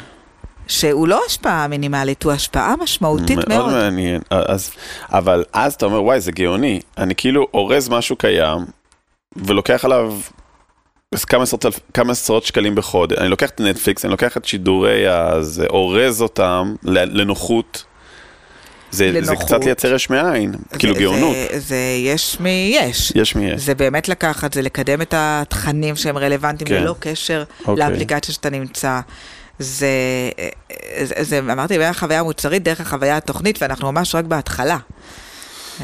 שהוא 0.71 1.07
לא 1.07 1.21
השפעה 1.25 1.67
מינימלית, 1.67 2.23
הוא 2.23 2.31
השפעה 2.31 2.75
משמעותית 2.83 3.37
מאוד. 3.37 3.47
מאוד 3.49 3.71
מעניין. 3.71 4.21
אז, 4.29 4.71
אבל 5.09 5.43
אז 5.53 5.73
אתה 5.73 5.85
אומר, 5.85 6.03
וואי, 6.03 6.21
זה 6.21 6.31
גאוני. 6.31 6.79
אני 6.97 7.15
כאילו 7.15 7.47
אורז 7.53 7.89
משהו 7.89 8.15
קיים, 8.15 8.59
ולוקח 9.35 9.85
עליו 9.85 10.13
כמה 11.29 11.43
עשרות, 11.43 11.65
כמה 11.93 12.11
עשרות 12.11 12.43
שקלים 12.45 12.75
בחודש. 12.75 13.17
אני 13.17 13.29
לוקח 13.29 13.49
את 13.49 13.61
נטפליקס, 13.61 14.05
אני 14.05 14.11
לוקח 14.11 14.37
את 14.37 14.45
שידורי 14.45 15.07
הזה, 15.07 15.65
אורז 15.69 16.21
אותם 16.21 16.75
לנוחות. 16.83 17.83
זה, 18.91 19.11
זה 19.13 19.21
לנוחות. 19.21 19.45
קצת 19.47 19.65
לייצר 19.65 19.95
יש 19.95 20.09
מאין, 20.09 20.53
כאילו 20.79 20.93
זה- 20.93 20.99
גאונות. 20.99 21.35
זה, 21.51 21.59
זה 21.59 21.77
יש 22.05 22.37
מי 22.39 22.73
יש. 22.75 23.11
יש 23.15 23.35
מי 23.35 23.45
יש. 23.51 23.61
זה 23.61 23.75
באמת 23.75 24.09
לקחת, 24.09 24.53
זה 24.53 24.61
לקדם 24.61 25.01
את 25.01 25.13
התכנים 25.17 25.95
שהם 25.95 26.17
רלוונטיים, 26.17 26.67
כן. 26.67 26.75
ללא 26.83 26.95
קשר 26.99 27.43
אוקיי. 27.67 27.75
לאפליקציה 27.89 28.33
שאתה 28.33 28.49
נמצא. 28.49 28.99
זה, 29.61 29.89
זה, 31.03 31.15
זה 31.23 31.39
אמרתי, 31.39 31.77
בין 31.77 31.89
החוויה 31.89 32.19
המוצרית 32.19 32.63
דרך 32.63 32.81
החוויה 32.81 33.17
התוכנית, 33.17 33.61
ואנחנו 33.61 33.91
ממש 33.91 34.15
רק 34.15 34.25
בהתחלה. 34.25 34.77
Uh, 35.79 35.83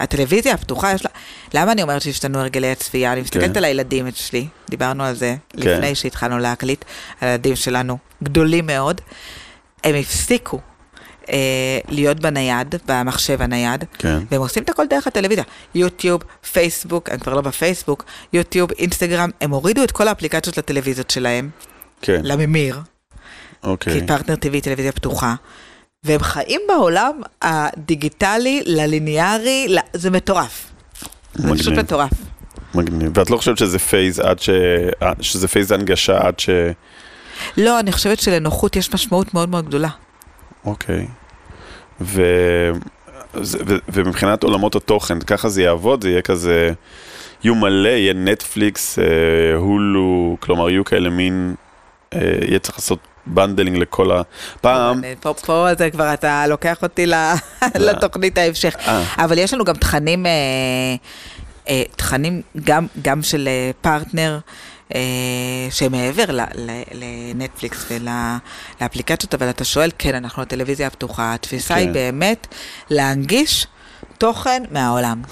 הטלוויזיה 0.00 0.54
הפתוחה, 0.54 0.92
יש 0.92 1.04
לה... 1.04 1.10
למה 1.54 1.72
אני 1.72 1.82
אומרת 1.82 2.02
שהשתנו 2.02 2.40
הרגלי 2.40 2.72
הצפייה? 2.72 3.12
אני 3.12 3.20
מסתכלת 3.20 3.50
כן. 3.50 3.56
על 3.56 3.64
הילדים 3.64 4.06
אצלי, 4.06 4.48
דיברנו 4.70 5.04
על 5.04 5.14
זה 5.14 5.36
כן. 5.48 5.58
לפני 5.58 5.94
שהתחלנו 5.94 6.38
להקליט, 6.38 6.84
הילדים 7.20 7.56
שלנו 7.56 7.98
גדולים 8.22 8.66
מאוד, 8.66 9.00
הם 9.84 9.94
הפסיקו 9.94 10.60
uh, 11.24 11.30
להיות 11.88 12.20
בנייד, 12.20 12.74
במחשב 12.86 13.42
הנייד, 13.42 13.84
כן. 13.98 14.18
והם 14.30 14.40
עושים 14.40 14.62
את 14.62 14.70
הכל 14.70 14.86
דרך 14.86 15.06
הטלוויזיה. 15.06 15.44
יוטיוב, 15.74 16.22
פייסבוק, 16.52 17.10
הם 17.10 17.18
כבר 17.18 17.34
לא 17.34 17.40
בפייסבוק, 17.40 18.04
יוטיוב, 18.32 18.72
אינסטגרם, 18.72 19.30
הם 19.40 19.50
הורידו 19.50 19.84
את 19.84 19.90
כל 19.90 20.08
האפליקציות 20.08 20.58
לטלוויזיות 20.58 21.10
שלהם, 21.10 21.50
כן, 22.02 22.20
לממיר, 22.24 22.80
אוקיי. 23.64 24.00
כי 24.00 24.06
פרטנר 24.06 24.34
TV, 24.34 24.60
טלוויזיה 24.62 24.92
פתוחה, 24.92 25.34
והם 26.04 26.20
חיים 26.22 26.60
בעולם 26.68 27.20
הדיגיטלי, 27.42 28.62
לליניארי, 28.66 29.66
ל- 29.68 29.78
זה 29.92 30.10
מטורף. 30.10 30.70
זה 31.34 31.54
פשוט 31.54 31.66
מגניב. 31.68 31.84
מטורף. 31.84 32.10
מגניב. 32.74 33.10
ואת 33.18 33.30
לא 33.30 33.36
חושבת 33.36 33.58
שזה 33.58 33.78
phase 33.78 34.20
עד 34.20 34.38
ש... 34.38 34.50
אה, 35.02 35.12
שזה 35.20 35.48
phase 35.48 35.72
הנגשה 35.72 36.18
עד 36.26 36.38
ש... 36.40 36.50
לא, 37.56 37.80
אני 37.80 37.92
חושבת 37.92 38.20
שלנוחות 38.20 38.76
יש 38.76 38.94
משמעות 38.94 39.34
מאוד 39.34 39.48
מאוד 39.48 39.66
גדולה. 39.66 39.88
אוקיי. 40.64 41.06
ו... 42.00 42.22
זה- 43.42 43.58
ו... 43.66 43.76
ומבחינת 43.88 44.42
עולמות 44.42 44.76
התוכן, 44.76 45.20
ככה 45.20 45.48
זה 45.48 45.62
יעבוד, 45.62 46.02
זה 46.02 46.10
יהיה 46.10 46.22
כזה... 46.22 46.72
יהיו 47.44 47.54
מלא, 47.54 47.88
יהיה 47.88 48.12
נטפליקס, 48.14 48.98
אה, 48.98 49.04
הולו, 49.56 50.36
כלומר 50.40 50.70
יהיו 50.70 50.84
כאלה 50.84 51.10
מין... 51.10 51.54
אה, 52.14 52.20
יהיה 52.48 52.58
צריך 52.58 52.78
לעשות 52.78 52.98
bundling 53.28 53.76
לכל 53.76 54.12
ה... 54.12 54.22
פעם... 54.60 55.02
פה, 55.20 55.34
פה 55.34 55.66
זה 55.78 55.90
כבר 55.90 56.14
אתה 56.14 56.46
לוקח 56.46 56.82
אותי 56.82 57.06
לתוכנית 57.86 58.38
ההמשך. 58.38 58.74
אה. 58.86 59.04
אבל 59.18 59.38
יש 59.38 59.54
לנו 59.54 59.64
גם 59.64 59.74
תכנים, 59.74 60.26
אה, 60.26 60.32
אה, 61.68 61.82
תכנים 61.96 62.42
גם, 62.64 62.86
גם 63.02 63.22
של 63.22 63.48
אה, 63.48 63.70
פרטנר, 63.80 64.38
אה, 64.94 65.00
שמעבר 65.70 66.24
לנטפליקס 66.92 67.86
ולאפליקציות, 67.90 69.34
אבל 69.34 69.50
אתה 69.50 69.64
שואל, 69.64 69.90
כן, 69.98 70.14
אנחנו 70.14 70.42
הטלוויזיה 70.42 70.86
הפתוחה, 70.86 71.34
התפיסה 71.34 71.74
כן. 71.74 71.80
היא 71.80 71.90
באמת 71.90 72.46
להנגיש 72.90 73.66
תוכן 74.18 74.62
מהעולם. 74.70 75.22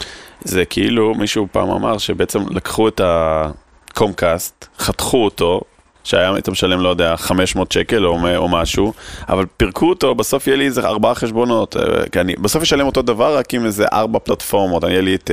זה 0.44 0.64
כאילו, 0.64 1.14
מישהו 1.14 1.48
פעם 1.52 1.70
אמר 1.70 1.98
שבעצם 1.98 2.40
לקחו 2.50 2.88
את 2.88 3.00
הקומקאסט, 3.04 4.66
חתכו 4.78 5.24
אותו, 5.24 5.60
שהיה, 6.06 6.32
היית 6.34 6.48
משלם, 6.48 6.80
לא 6.80 6.88
יודע, 6.88 7.16
500 7.16 7.72
שקל 7.72 8.06
או, 8.06 8.18
או 8.36 8.48
משהו, 8.48 8.92
אבל 9.28 9.44
פירקו 9.56 9.88
אותו, 9.88 10.14
בסוף 10.14 10.46
יהיה 10.46 10.56
לי 10.56 10.64
איזה 10.64 10.80
ארבעה 10.80 11.14
חשבונות. 11.14 11.76
אה, 11.76 12.08
כי 12.12 12.20
אני 12.20 12.34
בסוף 12.40 12.62
אשלם 12.62 12.86
אותו 12.86 13.02
דבר, 13.02 13.36
רק 13.36 13.54
עם 13.54 13.66
איזה 13.66 13.86
ארבע 13.92 14.18
פלטפורמות. 14.18 14.82
יהיה 14.82 15.00
לי 15.00 15.14
את 15.14 15.30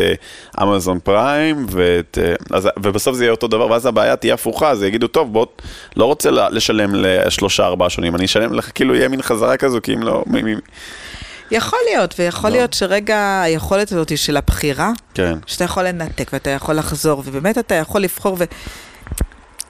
אמזון 0.63 0.99
פריים, 1.03 1.65
ואת, 1.69 2.17
אה, 2.21 2.57
אז, 2.57 2.69
ובסוף 2.79 3.15
זה 3.15 3.23
יהיה 3.23 3.31
אותו 3.31 3.47
דבר, 3.47 3.71
ואז 3.71 3.85
הבעיה 3.85 4.15
תהיה 4.15 4.33
הפוכה, 4.33 4.69
אז 4.69 4.83
יגידו, 4.83 5.07
טוב, 5.07 5.33
בוא, 5.33 5.45
לא 5.97 6.05
רוצה 6.05 6.31
לשלם 6.31 6.95
לשלושה, 6.95 7.65
ארבעה 7.65 7.89
שונים, 7.89 8.15
אני 8.15 8.25
אשלם 8.25 8.53
לך, 8.53 8.71
כאילו 8.75 8.95
יהיה 8.95 9.07
מין 9.07 9.21
חזרה 9.21 9.57
כזו, 9.57 9.79
כי 9.83 9.93
אם 9.93 10.03
לא... 10.03 10.23
מ- 10.27 10.45
מ- 10.45 10.59
יכול 11.51 11.79
להיות, 11.89 12.15
ויכול 12.19 12.49
לא. 12.49 12.55
להיות 12.55 12.73
שרגע 12.73 13.41
היכולת 13.41 13.91
הזאת 13.91 14.17
של 14.17 14.37
הבחירה, 14.37 14.91
כן, 15.13 15.37
שאתה 15.45 15.63
יכול 15.63 15.83
לנתק 15.83 16.29
ואתה 16.33 16.49
יכול 16.49 16.75
לחזור, 16.75 17.23
ובאמת 17.25 17.57
אתה 17.57 17.75
יכול 17.75 18.01
לבחור 18.01 18.35
ו... 18.39 18.43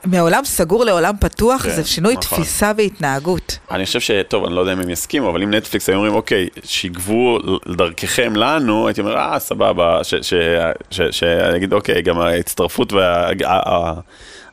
מעולם 0.05 0.45
סגור 0.45 0.85
לעולם 0.85 1.13
פתוח, 1.19 1.61
כן, 1.63 1.69
זה 1.69 1.85
שינוי 1.85 2.13
נכון. 2.13 2.37
תפיסה 2.39 2.71
והתנהגות. 2.77 3.57
אני 3.71 3.85
חושב 3.85 3.99
שטוב, 3.99 4.45
אני 4.45 4.55
לא 4.55 4.59
יודע 4.61 4.73
אם 4.73 4.79
הם 4.79 4.89
יסכימו, 4.89 5.29
אבל 5.29 5.43
אם 5.43 5.53
נטפליקס 5.53 5.89
היו 5.89 5.95
אומרים, 5.97 6.13
אוקיי, 6.15 6.47
שיגבו 6.63 7.39
דרככם 7.75 8.35
לנו, 8.35 8.87
הייתי 8.87 9.01
אומר, 9.01 9.17
אה, 9.17 9.39
סבבה, 9.39 10.03
ש- 10.03 10.13
ש- 10.21 10.33
ש- 10.91 11.01
שיגיד, 11.19 11.73
אוקיי, 11.73 12.01
גם 12.01 12.19
ההצטרפות 12.19 12.93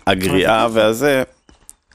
והגריעה 0.06 0.68
והזה, 0.72 1.22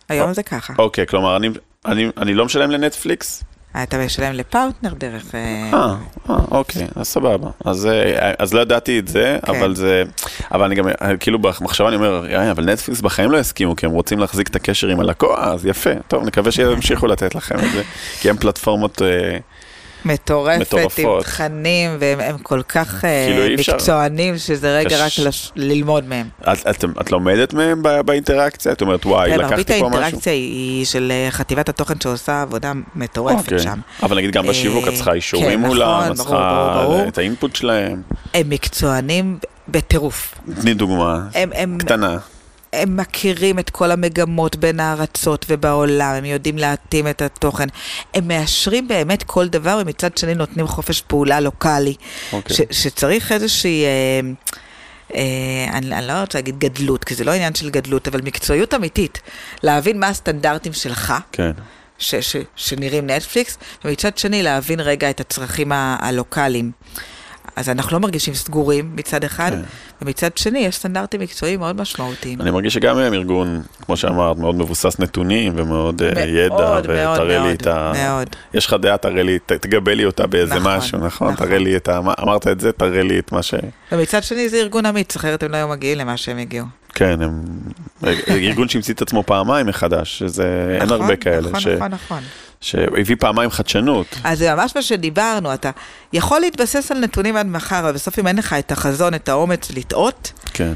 היום 0.10 0.34
זה 0.34 0.44
ככה. 0.44 0.74
אוקיי, 0.78 1.08
כלומר, 1.08 1.36
אני- 1.38 1.50
אני 1.86 2.08
אני 2.18 2.34
לא 2.34 2.46
משלם 2.46 2.72
לנטפליקס? 2.72 3.44
אתה 3.84 3.98
משלם 3.98 4.34
לפרטנר 4.34 4.94
דרך... 4.94 5.36
אה, 5.36 5.70
אה, 5.74 5.96
אה, 6.30 6.36
אוקיי, 6.52 6.88
אז 6.96 7.08
סבבה. 7.08 7.50
אז, 7.66 7.86
אה, 7.86 8.32
אז 8.40 8.54
לא 8.54 8.60
ידעתי 8.62 9.00
את 9.00 9.08
זה, 9.08 9.38
כן. 9.46 9.52
אבל 9.56 9.76
זה... 9.76 10.04
אבל 10.52 10.64
אני 10.66 10.76
גם, 10.76 10.86
כאילו 11.20 11.40
במחשבה 11.40 11.88
אני 11.88 11.96
אומר, 11.96 12.26
"אה, 12.34 12.52
אבל 12.52 12.66
נטפליקס 12.66 13.02
בחיים 13.02 13.32
לא 13.32 13.38
יסכימו, 13.38 13.76
כי 13.76 13.86
הם 13.86 13.92
רוצים 13.92 14.20
להחזיק 14.20 14.48
את 14.48 14.56
הקשר 14.56 14.88
עם 14.88 15.00
הלקוח, 15.00 15.40
אז 15.40 15.66
יפה. 15.66 15.90
טוב, 16.08 16.24
נקווה 16.24 16.52
שימשיכו 16.52 17.08
לתת 17.08 17.36
לכם 17.36 17.56
את 17.56 17.72
זה, 17.74 17.84
כי 18.20 18.30
הם 18.30 18.38
פלטפורמות... 18.38 19.02
אה, 20.10 20.14
מטורפת, 20.14 20.56
עם 20.56 20.62
מטורפות. 20.62 21.24
תכנים, 21.24 21.90
והם 22.00 22.20
הם 22.20 22.38
כל 22.38 22.62
כך 22.70 23.06
אה, 23.06 23.26
כאילו 23.28 23.44
אי 23.44 23.56
אפשר. 23.56 23.74
מקצוענים, 23.76 24.38
שזה 24.38 24.78
רגע 24.78 24.90
קש- 24.90 25.20
רק 25.20 25.28
לש- 25.28 25.52
ללמוד 25.56 26.08
מהם. 26.08 26.28
את, 26.42 26.68
את, 26.70 26.86
את 27.02 27.12
לומדת 27.12 27.54
מהם 27.54 27.84
ב- 27.84 28.02
באינטראקציה? 28.02 28.72
את 28.72 28.82
אומרת, 28.82 29.06
וואי, 29.06 29.30
כן, 29.32 29.38
מרבית 29.38 29.52
לקחתי 29.60 29.80
פה 29.80 29.90
משהו? 29.90 30.02
האינטראקציה 30.02 30.34
היא 30.34 30.86
של 30.86 31.12
אה, 31.12 31.28
חטיבת 31.32 31.70
התוכן 31.70 31.94
שעושה 32.04 32.42
עבודה 32.42 32.72
מטורפת 32.96 33.38
אוקיי. 33.40 33.60
שם. 33.60 33.80
אבל 34.04 34.18
נגיד 34.18 34.32
גם 34.32 34.48
בשיווק 34.48 34.84
אה, 34.84 34.90
את 34.90 34.96
צריכה 34.96 35.14
אישורים 35.14 35.60
כן, 35.62 35.68
מולם, 35.68 36.00
נכון, 36.02 36.12
את 36.12 36.16
צריכה. 36.18 37.06
את 37.08 37.18
האינפוט 37.18 37.56
שלהם. 37.56 38.02
הם 38.34 38.50
מקצוענים 38.50 39.38
בטירוף. 39.68 40.36
תני 40.62 40.74
דוגמה 40.74 41.20
הם, 41.34 41.50
הם, 41.54 41.78
קטנה. 41.78 42.18
הם 42.76 42.98
מכירים 42.98 43.60
את 43.60 43.70
כל 43.70 43.92
המגמות 43.92 44.56
בין 44.56 44.80
הארצות 44.80 45.46
ובעולם, 45.50 46.14
הם 46.16 46.26
יודעים 46.26 46.58
להתאים 46.58 47.08
את 47.08 47.22
התוכן. 47.22 47.68
הם 48.14 48.28
מאשרים 48.28 48.88
באמת 48.88 49.24
כל 49.24 49.48
דבר, 49.48 49.80
ומצד 49.82 50.18
שני 50.18 50.36
נותנים 50.36 50.68
חופש 50.68 51.02
פעולה 51.02 51.40
לוקאלי. 51.40 51.96
אוקיי. 52.34 52.56
ש, 52.56 52.62
שצריך 52.72 53.32
איזושהי, 53.32 53.84
אה, 53.86 53.90
אה, 55.16 55.78
אני, 55.78 55.96
אני 55.98 56.08
לא 56.08 56.14
רוצה 56.14 56.38
להגיד 56.38 56.60
גדלות, 56.60 57.04
כי 57.04 57.16
זה 57.16 57.24
לא 57.24 57.32
עניין 57.32 57.56
של 57.56 57.70
גדלות, 57.70 58.08
אבל 58.08 58.22
מקצועיות 58.22 58.74
אמיתית. 58.74 59.22
להבין 59.64 60.00
מה 60.00 60.08
הסטנדרטים 60.08 60.74
שלך, 60.74 61.14
כן. 61.32 61.52
ש, 61.98 62.16
ש, 62.16 62.36
שנראים 62.56 63.10
נטפליקס, 63.10 63.58
ומצד 63.86 64.18
שני 64.18 64.44
להבין 64.44 64.80
רגע 64.80 65.10
את 65.10 65.20
הצרכים 65.20 65.72
ה- 65.72 65.98
הלוקאליים. 66.00 66.72
אז 67.56 67.70
אנחנו 67.70 67.94
לא 67.94 68.00
מרגישים 68.00 68.34
סגורים 68.34 68.92
מצד 68.96 69.24
אחד, 69.24 69.52
כן. 69.52 69.60
ומצד 70.02 70.30
שני 70.38 70.60
יש 70.60 70.76
סטנדרטים 70.76 71.22
מקצועיים 71.22 71.60
מאוד 71.60 71.82
משמעותיים. 71.82 72.42
אני 72.42 72.52
מרגיש 72.52 72.74
שגם 72.74 72.98
הם 72.98 73.14
ארגון, 73.14 73.62
כמו 73.86 73.98
שאמרת, 73.98 74.38
מאוד 74.38 74.56
מבוסס 74.56 75.00
נתונים 75.00 75.54
ומאוד 75.56 76.02
אה, 76.04 76.24
ידע, 76.24 76.50
מאוד, 76.56 76.88
מאוד, 76.88 77.16
ותראה 77.20 77.24
לי 77.28 77.38
מאוד, 77.40 77.50
את 77.62 77.68
ה... 77.68 77.92
מאוד. 77.96 78.28
יש 78.54 78.66
לך 78.66 78.74
דעה, 78.82 78.98
תראה 78.98 79.24
לי, 79.24 79.40
תגבה 79.46 79.94
לי 79.94 80.06
אותה 80.06 80.28
באיזה 80.28 80.56
נכון, 80.56 80.78
משהו, 80.78 80.98
נכון? 81.00 81.34
נכון. 81.34 81.48
תראה 81.48 81.58
לי 81.58 81.76
את 81.76 81.88
ה... 81.88 82.02
מה- 82.02 82.14
אמרת 82.22 82.48
את 82.48 82.60
זה, 82.60 82.72
תראה 82.72 83.04
לי 83.04 83.20
את 83.20 83.32
מה 83.32 83.44
ש... 83.44 83.54
ומצד 83.92 84.24
שני 84.24 84.50
זה 84.50 84.58
ארגון 84.58 84.86
אמיץ, 84.86 85.16
אחרת 85.16 85.44
הם 85.44 85.52
לא 85.52 85.58
היו 85.58 85.68
מגיעים 85.68 85.98
למה 85.98 86.18
שהם 86.18 86.38
הגיעו. 86.38 86.66
כן, 86.96 87.22
הם... 87.22 87.42
ארגון 88.30 88.70
שהמציא 88.70 88.94
את 88.94 89.02
עצמו 89.02 89.24
פעמיים 89.24 89.68
מחדש, 89.68 90.20
שזה... 90.20 90.68
אין 90.74 90.84
נכון, 90.84 91.02
הרבה 91.02 91.16
כאלה. 91.16 91.48
נכון, 91.50 91.60
ש- 91.60 91.68
נכון, 91.68 91.92
נכון. 91.92 92.20
שהביא 92.66 93.16
פעמיים 93.20 93.50
חדשנות. 93.50 94.08
אז 94.24 94.40
זה 94.40 94.56
ממש 94.56 94.76
מה 94.76 94.82
שדיברנו, 94.82 95.54
אתה 95.54 95.72
יכול 96.14 96.40
להתבסס 96.40 96.92
על 96.92 97.00
נתונים 97.00 97.38
עד 97.38 97.46
מחר, 97.46 97.80
אבל 97.80 97.92
בסוף 97.92 98.20
אם 98.20 98.28
אין 98.28 98.36
לך 98.36 98.54
את 98.54 98.72
החזון, 98.72 99.14
את 99.14 99.30
האומץ 99.30 99.72
לטעות, 99.72 100.32
כן. 100.54 100.74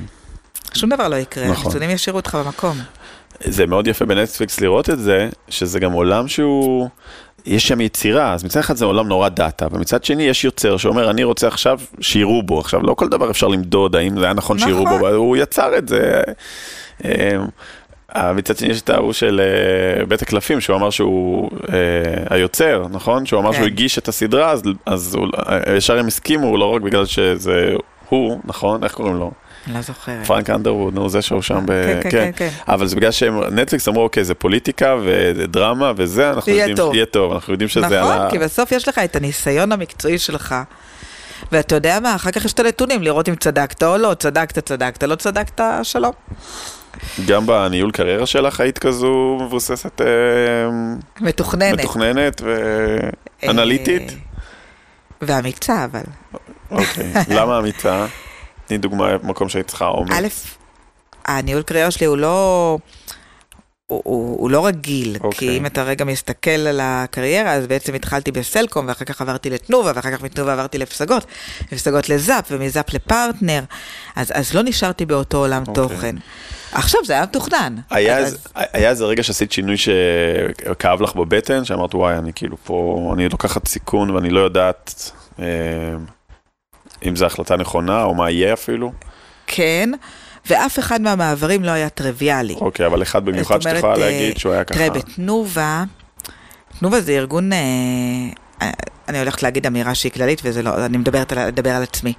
שום 0.73 0.89
דבר 0.89 1.07
לא 1.07 1.15
יקרה, 1.15 1.47
נכון. 1.47 1.65
הנתונים 1.65 1.89
ישאירו 1.89 2.19
אותך 2.19 2.35
במקום. 2.45 2.77
זה 3.43 3.65
מאוד 3.65 3.87
יפה 3.87 4.05
בנטפליקס 4.05 4.59
לראות 4.59 4.89
את 4.89 4.99
זה, 4.99 5.29
שזה 5.49 5.79
גם 5.79 5.91
עולם 5.91 6.27
שהוא, 6.27 6.89
יש 7.45 7.67
שם 7.67 7.81
יצירה, 7.81 8.33
אז 8.33 8.43
מצד 8.43 8.59
אחד 8.59 8.75
זה 8.75 8.85
עולם 8.85 9.07
נורא 9.07 9.29
דאטה, 9.29 9.67
ומצד 9.71 10.03
שני 10.03 10.23
יש 10.23 10.43
יוצר 10.43 10.77
שאומר, 10.77 11.09
אני 11.09 11.23
רוצה 11.23 11.47
עכשיו 11.47 11.79
שיראו 12.01 12.43
בו. 12.43 12.59
עכשיו, 12.59 12.81
לא 12.83 12.93
כל 12.93 13.09
דבר 13.09 13.31
אפשר 13.31 13.47
למדוד, 13.47 13.95
האם 13.95 14.19
זה 14.19 14.25
היה 14.25 14.33
נכון 14.33 14.57
נכון. 14.57 14.69
שיראו 14.69 14.85
בו, 14.85 14.99
אבל 14.99 15.13
הוא 15.13 15.37
יצר 15.37 15.77
את 15.77 15.87
זה. 15.87 16.21
אה, 18.15 18.33
מצד 18.33 18.57
שני 18.57 18.67
יש 18.67 18.81
את 18.81 18.89
ההוא 18.89 19.13
של 19.13 19.41
אה, 19.41 20.05
בית 20.05 20.21
הקלפים, 20.21 20.61
שהוא 20.61 20.75
אמר 20.75 20.89
שהוא 20.89 21.49
אה, 21.73 21.77
היוצר, 22.29 22.85
נכון? 22.91 23.25
שהוא 23.25 23.39
אמר 23.39 23.51
כן. 23.51 23.57
שהוא 23.57 23.67
הגיש 23.67 23.97
את 23.97 24.07
הסדרה, 24.07 24.55
אז, 24.85 25.17
ישר 25.77 25.99
הם 25.99 26.07
הסכימו, 26.07 26.57
לא 26.57 26.75
רק 26.75 26.81
בגלל 26.81 27.05
שזה 27.05 27.73
הוא, 28.09 28.39
נכון? 28.43 28.83
איך 28.83 28.93
קוראים 28.93 29.15
לו? 29.15 29.31
לא 29.67 29.81
זוכרת. 29.81 30.25
פרנק 30.25 30.49
אנדרווד, 30.49 30.93
נו, 30.93 31.09
זה 31.09 31.21
שהוא 31.21 31.41
שם 31.41 31.65
ב... 31.65 31.71
כן, 31.71 31.99
כן, 32.03 32.09
כן, 32.09 32.31
כן. 32.35 32.49
אבל 32.67 32.87
זה 32.87 32.95
בגלל 32.95 33.11
שהם, 33.11 33.43
נטפליקס 33.43 33.87
אמרו, 33.87 34.03
אוקיי, 34.03 34.23
זה 34.23 34.33
פוליטיקה 34.33 34.95
ודרמה 35.03 35.91
וזה, 35.95 36.29
אנחנו 36.29 36.51
יודעים, 36.51 36.75
טוב. 36.75 36.95
יהיה 36.95 37.05
טוב, 37.05 37.33
אנחנו 37.33 37.53
יודעים 37.53 37.69
שזה 37.69 37.85
על 37.85 37.99
נכון, 37.99 38.21
ה... 38.21 38.29
כי 38.31 38.39
בסוף 38.39 38.71
יש 38.71 38.87
לך 38.87 38.97
את 38.97 39.15
הניסיון 39.15 39.71
המקצועי 39.71 40.17
שלך. 40.17 40.55
ואתה 41.51 41.75
יודע 41.75 41.99
מה, 41.99 42.15
אחר 42.15 42.31
כך 42.31 42.45
יש 42.45 42.53
את 42.53 42.59
הנתונים, 42.59 43.03
לראות 43.03 43.29
אם 43.29 43.35
צדקת 43.35 43.83
או 43.83 43.97
לא, 43.97 44.13
צדקת, 44.13 44.59
צדקת, 44.59 45.03
לא 45.03 45.15
צדקת, 45.15 45.61
שלום. 45.83 46.11
גם 47.27 47.45
בניהול 47.45 47.91
קריירה 47.91 48.25
שלך 48.25 48.59
היית 48.59 48.79
כזו 48.79 49.37
מבוססת, 49.41 50.01
אה, 50.01 50.07
מתוכננת. 51.21 51.79
מתוכננת 51.79 52.41
ואנליטית? 53.43 54.09
אה, 54.11 54.15
ואמיצה, 55.21 55.85
אבל. 55.85 56.03
אוקיי, 56.71 57.13
למה 57.37 57.59
אמיצה? 57.59 58.05
תני 58.65 58.77
דוגמה 58.77 59.09
מקום 59.23 59.49
שהיית 59.49 59.67
צריכה 59.67 59.87
אומץ. 59.87 60.11
א', 60.11 60.27
הניהול 61.25 61.61
קריירה 61.61 61.91
שלי 61.91 62.05
הוא 62.05 62.17
לא... 62.17 62.77
הוא, 63.87 64.01
הוא, 64.05 64.41
הוא 64.41 64.49
לא 64.49 64.65
רגיל, 64.65 65.15
okay. 65.15 65.23
אוקיי. 65.23 65.39
כי 65.39 65.57
אם 65.57 65.65
אתה 65.65 65.83
רגע 65.83 66.05
מסתכל 66.05 66.49
על 66.51 66.79
הקריירה, 66.83 67.53
אז 67.53 67.67
בעצם 67.67 67.93
התחלתי 67.93 68.31
בסלקום, 68.31 68.87
ואחר 68.87 69.05
כך 69.05 69.21
עברתי 69.21 69.49
לתנובה, 69.49 69.91
ואחר 69.95 70.11
כך 70.11 70.21
מתנובה 70.21 70.53
עברתי 70.53 70.77
לפסגות, 70.77 71.25
מפסגות 71.71 72.09
לזאפ, 72.09 72.47
ומזאפ 72.51 72.93
לפרטנר, 72.93 73.63
אז, 74.15 74.31
אז 74.35 74.53
לא 74.53 74.61
נשארתי 74.63 75.05
באותו 75.05 75.37
עולם 75.37 75.63
okay. 75.63 75.69
אוקיי. 75.69 75.95
תוכן. 75.95 76.15
עכשיו 76.71 77.01
זה 77.05 77.13
היה 77.13 77.23
מתוכנן. 77.23 77.75
היה 77.89 78.17
אז- 78.17 78.25
איזה- 78.25 78.37
היה 78.55 78.89
איזה 78.89 79.05
רגע 79.05 79.23
שעשית 79.23 79.51
שינוי 79.51 79.75
שכאב 79.77 81.01
לך 81.01 81.15
בבטן, 81.15 81.65
שאמרת 81.65 81.95
וואי, 81.95 82.17
אני 82.17 82.31
כאילו 82.35 82.57
פה, 82.63 83.11
אני 83.15 83.29
לוקחת 83.29 83.67
סיכון 83.67 84.09
ואני 84.09 84.29
לא 84.29 84.39
יודעת 84.39 85.11
אה, 85.39 85.45
אם 87.07 87.15
זו 87.15 87.25
החלטה 87.25 87.55
נכונה 87.57 88.03
או 88.03 88.15
מה 88.15 88.29
יהיה 88.31 88.53
אפילו. 88.53 88.91
כן, 89.47 89.89
ואף 90.45 90.79
אחד 90.79 91.01
מהמעברים 91.01 91.63
לא 91.63 91.71
היה 91.71 91.89
טריוויאלי. 91.89 92.53
אוקיי, 92.53 92.85
אבל 92.85 93.01
אחד 93.01 93.25
במיוחד 93.25 93.61
שאת 93.61 93.75
יכולה 93.77 93.93
אה, 93.93 93.99
להגיד 93.99 94.37
שהוא 94.37 94.53
היה 94.53 94.63
ככה. 94.63 94.77
תראה, 94.79 94.89
בתנובה, 94.89 95.83
תנובה 96.79 97.01
זה 97.01 97.11
ארגון, 97.11 97.53
אה, 97.53 97.57
אה, 98.61 98.69
אני 99.07 99.19
הולכת 99.19 99.43
להגיד 99.43 99.65
אמירה 99.67 99.95
שהיא 99.95 100.11
כללית, 100.11 100.41
וזה 100.43 100.61
לא, 100.63 100.85
אני 100.85 100.97
מדברת 100.97 101.31
על, 101.31 101.47
מדבר 101.47 101.69
על 101.71 101.83
עצמי. 101.83 102.13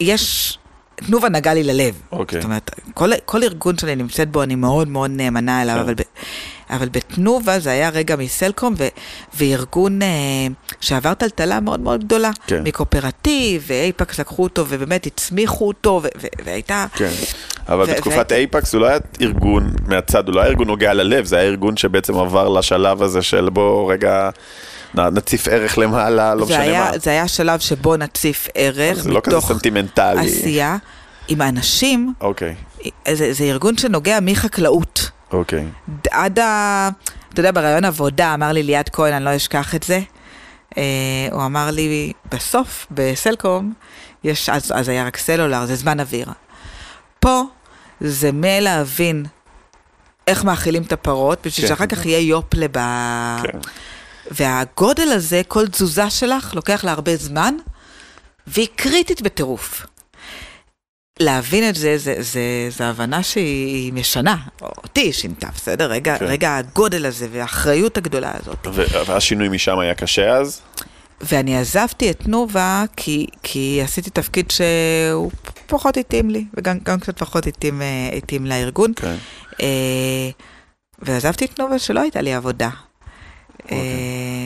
יש, 0.00 0.58
תנובה 0.94 1.28
נגע 1.28 1.54
לי 1.54 1.62
ללב. 1.62 1.94
אוקיי. 2.12 2.40
זאת 2.40 2.44
אומרת, 2.44 2.70
כל, 2.94 3.10
כל 3.24 3.42
ארגון 3.42 3.78
שאני 3.78 3.96
נמצאת 3.96 4.30
בו, 4.30 4.42
אני 4.42 4.54
מאוד 4.54 4.88
מאוד 4.88 5.10
נאמנה 5.10 5.62
אליו, 5.62 5.74
כן. 5.74 5.80
אבל, 5.80 5.94
ב, 5.94 6.00
אבל 6.70 6.88
בתנובה 6.88 7.58
זה 7.58 7.70
היה 7.70 7.88
רגע 7.88 8.16
מסלקום, 8.16 8.74
ו, 8.78 8.88
וארגון 9.36 10.02
אה, 10.02 10.08
שעבר 10.80 11.14
טלטלה 11.14 11.60
מאוד 11.60 11.80
מאוד 11.80 12.04
גדולה. 12.04 12.30
כן. 12.46 12.62
מקואופרטיב, 12.64 13.64
ואייפקס 13.66 14.20
לקחו 14.20 14.42
אותו, 14.42 14.64
ובאמת 14.68 15.06
הצמיחו 15.06 15.68
אותו, 15.68 16.00
ו, 16.02 16.08
ו, 16.22 16.26
והייתה... 16.44 16.86
כן, 16.94 17.10
אבל 17.68 17.84
ו- 17.84 17.86
בתקופת 17.86 18.26
ו- 18.30 18.34
אייפקס 18.34 18.74
הוא 18.74 18.80
לא 18.80 18.86
היה 18.86 18.98
ארגון 19.20 19.70
מהצד, 19.86 20.28
הוא 20.28 20.34
לא 20.34 20.40
היה 20.40 20.50
ארגון 20.50 20.66
נוגע 20.66 20.94
ללב, 20.94 21.24
זה 21.24 21.36
היה 21.36 21.48
ארגון 21.48 21.76
שבעצם 21.76 22.18
עבר 22.18 22.48
לשלב 22.48 23.02
הזה 23.02 23.22
של 23.22 23.48
בוא 23.48 23.92
רגע 23.92 24.30
נציף 24.94 25.48
ערך 25.48 25.78
למעלה, 25.78 26.34
לא 26.34 26.46
משנה 26.46 26.60
היה, 26.60 26.90
מה. 26.90 26.98
זה 26.98 27.10
היה 27.10 27.28
שלב 27.28 27.60
שבו 27.60 27.96
נציף 27.96 28.48
ערך 28.54 29.02
זה 29.02 29.10
לא 29.10 29.20
כזה 29.20 29.36
מתוך 29.36 29.48
סנטימנטלי. 29.48 30.20
עשייה 30.20 30.76
עם 31.28 31.40
האנשים, 31.40 32.12
אוקיי, 32.20 32.54
זה, 33.12 33.32
זה 33.32 33.44
ארגון 33.44 33.78
שנוגע 33.78 34.18
מחקלאות 34.22 35.10
אוקיי. 35.32 35.66
עד 36.10 36.38
ה... 36.38 36.88
אתה 37.32 37.40
יודע, 37.40 37.52
בראיון 37.52 37.84
עבודה 37.84 38.34
אמר 38.34 38.52
לי 38.52 38.62
ליעד 38.62 38.88
כהן, 38.88 39.12
אני 39.12 39.24
לא 39.24 39.36
אשכח 39.36 39.74
את 39.74 39.82
זה. 39.82 40.00
אה, 40.78 40.82
הוא 41.32 41.44
אמר 41.44 41.70
לי, 41.70 42.12
בסוף, 42.32 42.86
בסלקום, 42.90 43.72
יש, 44.24 44.48
אז, 44.48 44.72
אז 44.74 44.88
היה 44.88 45.06
רק 45.06 45.16
סלולר, 45.16 45.66
זה 45.66 45.74
זמן 45.74 46.00
אוויר. 46.00 46.28
פה 47.20 47.42
זה 48.00 48.32
מלהבין 48.32 49.26
איך 50.26 50.44
מאכילים 50.44 50.82
את 50.82 50.92
הפרות, 50.92 51.46
בשביל 51.46 51.66
כן. 51.68 51.74
שאחר 51.74 51.86
כך 51.86 52.06
יהיה 52.06 52.20
יופלה 52.20 52.66
ב... 52.72 52.78
כן. 53.42 53.58
והגודל 54.30 55.08
הזה, 55.08 55.42
כל 55.48 55.68
תזוזה 55.68 56.10
שלך, 56.10 56.54
לוקח 56.54 56.84
לה 56.84 56.92
הרבה 56.92 57.16
זמן, 57.16 57.54
והיא 58.46 58.68
קריטית 58.76 59.22
בטירוף. 59.22 59.86
להבין 61.20 61.68
את 61.68 61.74
זה, 61.74 61.98
זה, 61.98 62.14
זה, 62.18 62.40
זה 62.68 62.86
הבנה 62.86 63.22
שהיא 63.22 63.92
משנה, 63.92 64.36
אותי 64.62 65.00
היא 65.00 65.12
שינתה, 65.12 65.48
בסדר? 65.54 65.90
רגע, 65.90 66.18
כן. 66.18 66.24
רגע 66.24 66.56
הגודל 66.56 67.06
הזה 67.06 67.28
והאחריות 67.32 67.96
הגדולה 67.96 68.32
הזאת. 68.40 68.66
והשינוי 69.06 69.48
משם 69.48 69.78
היה 69.78 69.94
קשה 69.94 70.36
אז? 70.36 70.60
ואני 71.20 71.58
עזבתי 71.58 72.10
את 72.10 72.18
תנובה 72.18 72.84
כי, 72.96 73.26
כי 73.42 73.80
עשיתי 73.84 74.10
תפקיד 74.10 74.50
שהוא 74.50 75.30
פחות 75.66 75.96
התאים 75.96 76.30
לי, 76.30 76.44
וגם 76.54 76.78
גם 76.82 77.00
קצת 77.00 77.18
פחות 77.18 77.46
התאים, 77.46 77.82
אה, 77.82 78.10
התאים 78.16 78.46
לארגון. 78.46 78.92
כן. 78.96 79.16
אה, 79.60 80.30
ועזבתי 80.98 81.44
את 81.44 81.50
תנובה 81.50 81.78
שלא 81.78 82.00
הייתה 82.00 82.20
לי 82.20 82.34
עבודה. 82.34 82.68
אה, 83.72 83.76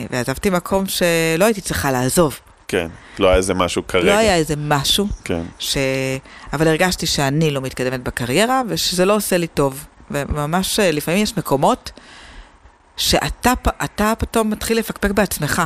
ועזבתי 0.09 0.49
מקום 0.49 0.85
שלא 0.87 1.45
הייתי 1.45 1.61
צריכה 1.61 1.91
לעזוב. 1.91 2.39
כן, 2.67 2.87
לא 3.19 3.27
היה 3.27 3.37
איזה 3.37 3.53
משהו 3.53 3.87
כרגע. 3.87 4.05
לא 4.05 4.17
היה 4.17 4.35
איזה 4.35 4.53
משהו, 4.57 5.07
כן. 5.23 5.41
ש... 5.59 5.77
אבל 6.53 6.67
הרגשתי 6.67 7.05
שאני 7.05 7.51
לא 7.51 7.61
מתקדמת 7.61 8.03
בקריירה 8.03 8.61
ושזה 8.67 9.05
לא 9.05 9.15
עושה 9.15 9.37
לי 9.37 9.47
טוב. 9.47 9.85
וממש 10.11 10.79
אה, 10.79 10.91
לפעמים 10.91 11.23
יש 11.23 11.37
מקומות 11.37 11.91
שאתה 12.97 13.53
אתה 13.83 14.13
פתאום 14.19 14.49
מתחיל 14.49 14.77
לפקפק 14.77 15.11
בעצמך. 15.11 15.61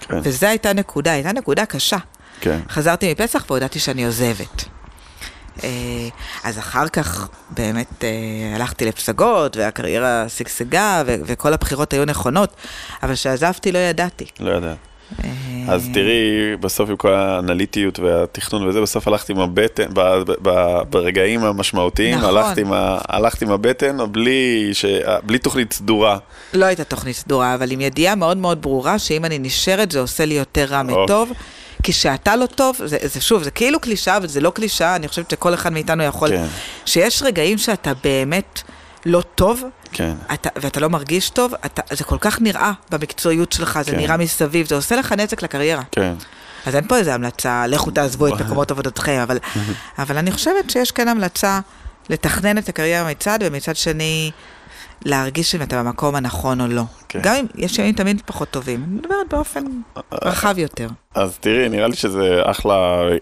כן. 0.00 0.18
וזו 0.22 0.46
הייתה 0.46 0.72
נקודה, 0.72 1.12
הייתה 1.12 1.32
נקודה 1.32 1.66
קשה. 1.66 1.96
כן. 2.40 2.58
חזרתי 2.68 3.12
מפסח 3.12 3.44
והודעתי 3.48 3.78
שאני 3.78 4.06
עוזבת. 4.06 4.64
אה, 5.64 5.68
אז 6.44 6.58
אחר 6.58 6.88
כך 6.88 7.28
באמת 7.50 8.04
אה, 8.04 8.56
הלכתי 8.56 8.84
לפסגות, 8.84 9.56
והקריירה 9.56 10.24
שגשגה, 10.28 11.02
וכל 11.06 11.52
הבחירות 11.52 11.92
היו 11.92 12.04
נכונות, 12.04 12.56
אבל 13.02 13.14
כשעזבתי 13.14 13.72
לא 13.72 13.78
ידעתי. 13.78 14.24
לא 14.40 14.50
ידעת. 14.50 14.76
אז 15.68 15.88
תראי, 15.94 16.56
בסוף 16.60 16.90
עם 16.90 16.96
כל 16.96 17.12
האנליטיות 17.12 17.98
והתכנון 17.98 18.66
וזה, 18.66 18.80
בסוף 18.80 19.08
הלכתי 19.08 19.32
עם 19.32 19.40
הבטן, 19.40 19.88
ברגעים 20.90 21.44
המשמעותיים, 21.44 22.18
נכון. 22.18 22.36
הלכתי, 22.36 22.60
עם 22.60 22.72
ה, 22.72 22.98
הלכתי 23.08 23.44
עם 23.44 23.50
הבטן 23.50 23.96
בלי, 24.10 24.70
ש, 24.72 24.84
בלי 25.22 25.38
תוכנית 25.38 25.72
סדורה. 25.72 26.18
לא 26.54 26.64
הייתה 26.64 26.84
תוכנית 26.84 27.16
סדורה, 27.16 27.54
אבל 27.54 27.70
עם 27.70 27.80
ידיעה 27.80 28.14
מאוד 28.14 28.36
מאוד 28.36 28.62
ברורה, 28.62 28.98
שאם 28.98 29.24
אני 29.24 29.38
נשארת 29.38 29.90
זה 29.90 30.00
עושה 30.00 30.24
לי 30.24 30.34
יותר 30.34 30.64
רע 30.64 30.82
מטוב. 30.82 31.28
כי 31.28 31.34
כשאתה 31.82 32.36
לא 32.36 32.46
טוב, 32.46 32.76
זה, 32.84 32.96
זה 33.02 33.20
שוב, 33.20 33.42
זה 33.42 33.50
כאילו 33.50 33.80
קלישה, 33.80 34.16
אבל 34.16 34.26
זה 34.26 34.40
לא 34.40 34.50
קלישה, 34.50 34.96
אני 34.96 35.08
חושבת 35.08 35.30
שכל 35.30 35.54
אחד 35.54 35.72
מאיתנו 35.72 36.02
יכול... 36.02 36.28
כן. 36.28 36.46
שיש 36.86 37.22
רגעים 37.22 37.58
שאתה 37.58 37.92
באמת 38.04 38.62
לא 39.06 39.22
טוב, 39.34 39.62
כן. 39.92 40.12
אתה, 40.34 40.48
ואתה 40.56 40.80
לא 40.80 40.88
מרגיש 40.90 41.30
טוב, 41.30 41.54
אתה, 41.66 41.82
זה 41.94 42.04
כל 42.04 42.18
כך 42.20 42.40
נראה 42.40 42.72
במקצועיות 42.90 43.52
שלך, 43.52 43.78
זה 43.84 43.90
כן. 43.90 43.96
נראה 43.96 44.16
מסביב, 44.16 44.68
זה 44.68 44.74
עושה 44.74 44.96
לך 44.96 45.12
נזק 45.12 45.42
לקריירה. 45.42 45.82
כן. 45.92 46.14
אז 46.66 46.76
אין 46.76 46.88
פה 46.88 46.96
איזה 46.96 47.14
המלצה, 47.14 47.66
לכו 47.66 47.90
תעזבו 47.90 48.26
את 48.26 48.32
מקומות 48.40 48.70
עבודתכם, 48.70 49.20
אבל, 49.22 49.38
אבל 49.98 50.18
אני 50.18 50.32
חושבת 50.32 50.70
שיש 50.70 50.92
כן 50.92 51.08
המלצה 51.08 51.60
לתכנן 52.10 52.58
את 52.58 52.68
הקריירה 52.68 53.10
מצד, 53.10 53.38
ומצד 53.42 53.76
שני, 53.76 54.30
להרגיש 55.04 55.54
אם 55.54 55.62
אתה 55.62 55.82
במקום 55.82 56.14
הנכון 56.14 56.60
או 56.60 56.66
לא. 56.66 56.82
כן. 57.08 57.18
גם 57.22 57.34
אם 57.34 57.46
יש 57.54 57.78
ימים 57.78 57.92
תמיד 57.92 58.22
פחות 58.26 58.50
טובים, 58.50 58.84
אני 58.88 58.96
מדברת 58.98 59.28
באופן 59.30 59.64
רחב 60.12 60.58
יותר. 60.58 60.88
אז 61.14 61.36
תראי, 61.40 61.68
נראה 61.68 61.88
לי 61.88 61.96
שזה 61.96 62.40
אחלה, 62.44 62.74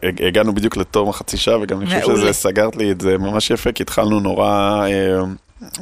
הג- 0.02 0.22
הגענו 0.22 0.54
בדיוק 0.54 0.76
לתום 0.76 1.08
החצי 1.08 1.36
שעה, 1.36 1.58
וגם 1.62 1.80
אני 1.80 2.00
חושב. 2.00 2.16
שזה, 2.16 2.32
סגרת 2.32 2.76
לי 2.76 2.90
את 2.92 3.00
זה 3.00 3.18
ממש 3.18 3.50
יפה, 3.50 3.72
כי 3.72 3.82
התחלנו 3.82 4.20
נורא 4.20 4.48
אה, 4.86 5.20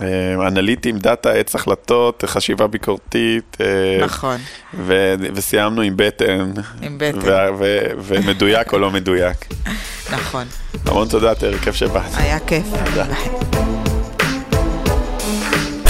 אה, 0.03 0.47
אנליטיים, 0.49 0.99
דאטה, 0.99 1.33
עץ 1.33 1.55
החלטות, 1.55 2.25
חשיבה 2.27 2.67
ביקורתית, 2.67 3.57
אה, 3.61 4.05
נכון, 4.05 4.37
ו- 4.75 5.15
וסיימנו 5.35 5.83
עם 5.83 5.93
בטן. 5.97 6.51
עם 6.83 6.99
בטן. 6.99 7.19
ו- 7.19 7.49
ו- 7.59 7.91
ומדויק 7.99 8.73
או 8.73 8.79
לא 8.79 8.91
מדויק. 8.91 9.37
נכון. 10.17 10.45
המון 10.87 11.09
תודה, 11.09 11.35
תרי, 11.35 11.59
כיף 11.59 11.75
שבאת. 11.75 12.03
היה 12.17 12.39
כיף. 12.41 12.67
תודה. 12.85 13.84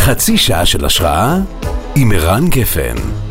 חצי 0.04 0.38
שעה 0.38 0.66
של 0.66 0.84
השראה 0.84 1.36
עם 1.96 2.12
ערן 2.12 2.48
גפן. 2.48 3.23